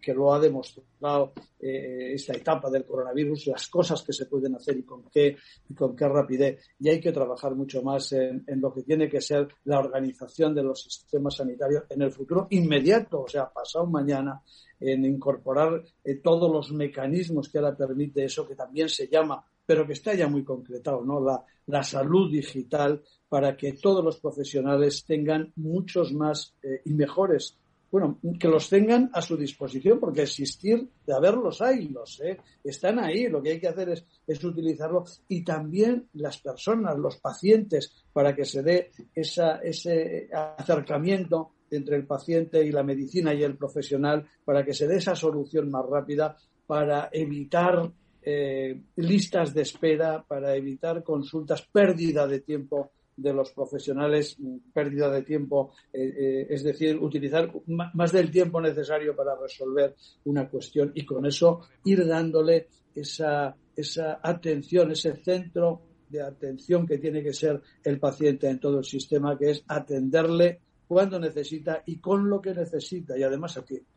[0.02, 4.78] Que lo ha demostrado eh, esta etapa del coronavirus, las cosas que se pueden hacer
[4.78, 5.38] y con qué,
[5.70, 6.60] y con qué rapidez.
[6.80, 10.64] Y hay que trabajar mucho más en, lo que tiene que ser la organización de
[10.64, 14.42] los sistemas sanitarios en el futuro inmediato, o sea, pasado mañana,
[14.80, 19.88] en incorporar eh, todos los mecanismos que ahora permite eso, que también se llama, pero
[19.88, 21.22] que está ya muy concretado, ¿no?
[21.22, 27.58] La, la salud digital para que todos los profesionales tengan muchos más eh, y mejores
[27.94, 32.98] bueno, que los tengan a su disposición, porque existir, de haberlos hay, los sé, están
[32.98, 35.06] ahí, lo que hay que hacer es, es utilizarlo.
[35.28, 40.28] Y también las personas, los pacientes, para que se dé esa, ese
[40.58, 45.16] acercamiento entre el paciente y la medicina y el profesional, para que se dé esa
[45.16, 46.36] solución más rápida,
[46.66, 47.92] para evitar
[48.24, 54.38] eh, listas de espera, para evitar consultas, pérdida de tiempo de los profesionales
[54.74, 59.96] pérdida de tiempo, eh, eh, es decir, utilizar más del tiempo necesario para resolver
[60.26, 66.98] una cuestión y con eso ir dándole esa, esa atención, ese centro de atención que
[66.98, 71.98] tiene que ser el paciente en todo el sistema, que es atenderle cuando necesita y
[71.98, 73.90] con lo que necesita y además a tiempo.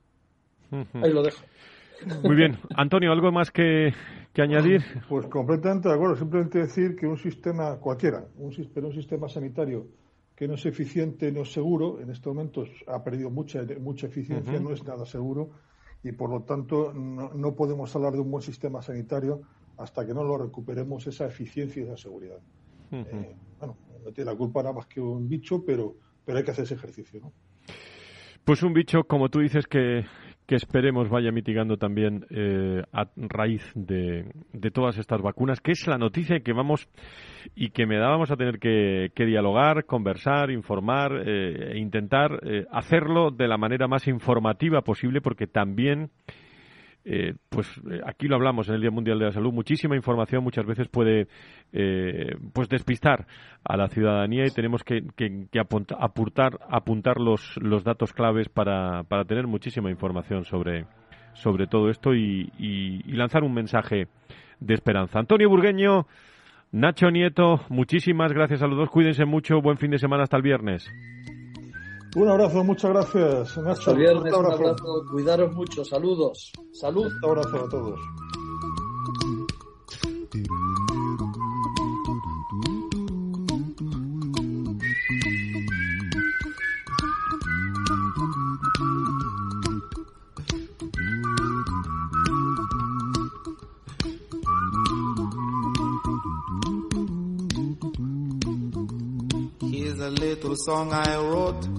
[0.95, 1.45] Ahí lo dejo.
[2.23, 2.59] Muy bien.
[2.77, 3.93] Antonio, ¿algo más que,
[4.43, 4.83] añadir?
[5.09, 6.17] Pues completamente de acuerdo.
[6.17, 9.87] Simplemente decir que un sistema cualquiera, un, un sistema sanitario
[10.37, 14.61] que no es eficiente, no es seguro, en este momento ha perdido mucha, mucha eficiencia,
[14.61, 15.51] no es nada seguro
[16.03, 19.41] y por lo tanto no, podemos hablar de un buen sistema sanitario
[19.79, 22.39] hasta que no lo recuperemos esa eficiencia y esa seguridad.
[22.93, 26.51] Eh, bueno, no tiene la culpa nada más que un bicho, pero, pero hay que
[26.51, 27.33] hacer ese ejercicio, ¿no?
[28.45, 30.05] Pues un bicho, como tú dices, que,
[30.47, 35.87] que esperemos vaya mitigando también eh, a raíz de, de, todas estas vacunas, que es
[35.87, 36.89] la noticia que vamos
[37.55, 43.31] y que me dábamos a tener que, dialogar, conversar, informar eh, e intentar eh, hacerlo
[43.31, 46.11] de la manera más informativa posible, porque también
[47.09, 50.43] eh, pues eh, aquí lo hablamos en el Día Mundial de la Salud, muchísima información
[50.43, 51.29] muchas veces puede
[51.73, 53.29] eh, pues despistar
[53.63, 55.05] a la ciudadanía y tenemos que,
[55.57, 60.87] apuntar, apuntar los, los datos claves para, para tener muchísima información sobre,
[61.35, 64.09] sobre todo esto y, y lanzar un mensaje
[64.59, 65.21] de esperanza.
[65.21, 66.09] Antonio Burgueño,
[66.73, 70.43] Nacho Nieto, muchísimas gracias a los dos, cuídense mucho, buen fin de semana hasta el
[70.43, 70.91] viernes.
[72.17, 73.93] Un abrazo, muchas gracias, Nacho.
[73.93, 75.05] un abrazo.
[75.11, 75.85] Cuidaros mucho.
[75.85, 76.51] Saludos.
[76.73, 77.13] Salud.
[77.23, 78.01] Un abrazo a todos.
[99.61, 101.76] Here's a little song I wrote.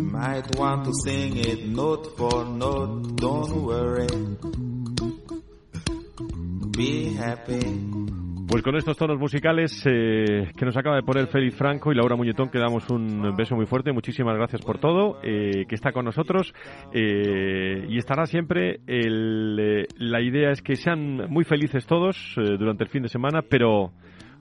[0.00, 3.16] Might want to sing it note for note.
[3.16, 4.06] Don't worry.
[8.48, 12.16] Pues con estos tonos musicales eh, que nos acaba de poner Félix Franco y Laura
[12.16, 13.92] Muñetón, que damos un beso muy fuerte.
[13.92, 16.54] Muchísimas gracias por todo, eh, que está con nosotros
[16.94, 18.80] eh, y estará siempre.
[18.86, 23.92] El, la idea es que sean muy felices todos durante el fin de semana, pero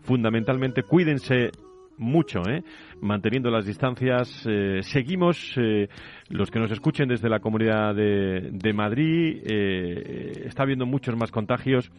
[0.03, 1.51] fundamentalmente cuídense
[1.99, 2.63] mucho, ¿eh?
[3.01, 4.43] manteniendo las distancias.
[4.47, 5.87] Eh, seguimos, eh,
[6.29, 11.31] los que nos escuchen desde la comunidad de, de Madrid, eh, está habiendo muchos más
[11.31, 11.91] contagios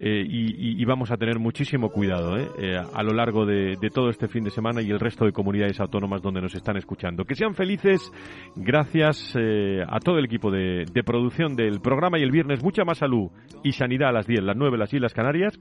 [0.00, 4.44] y, y, vamos a tener muchísimo cuidado a lo largo de, de, todo este fin
[4.44, 7.24] de semana y el resto de comunidades autónomas donde nos están escuchando.
[7.24, 8.12] Que sean felices,
[8.56, 12.98] gracias a todo el equipo de, de, producción del programa y el viernes mucha más
[12.98, 13.30] salud
[13.62, 15.58] y sanidad a las 10, las 9, las Islas Canarias,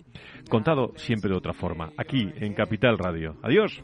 [0.49, 3.35] contado siempre de otra forma, aquí en Capital Radio.
[3.41, 3.83] Adiós.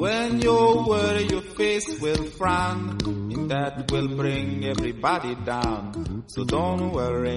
[0.00, 6.24] When you worry, your face will frown, and that will bring everybody down.
[6.26, 7.36] So don't worry.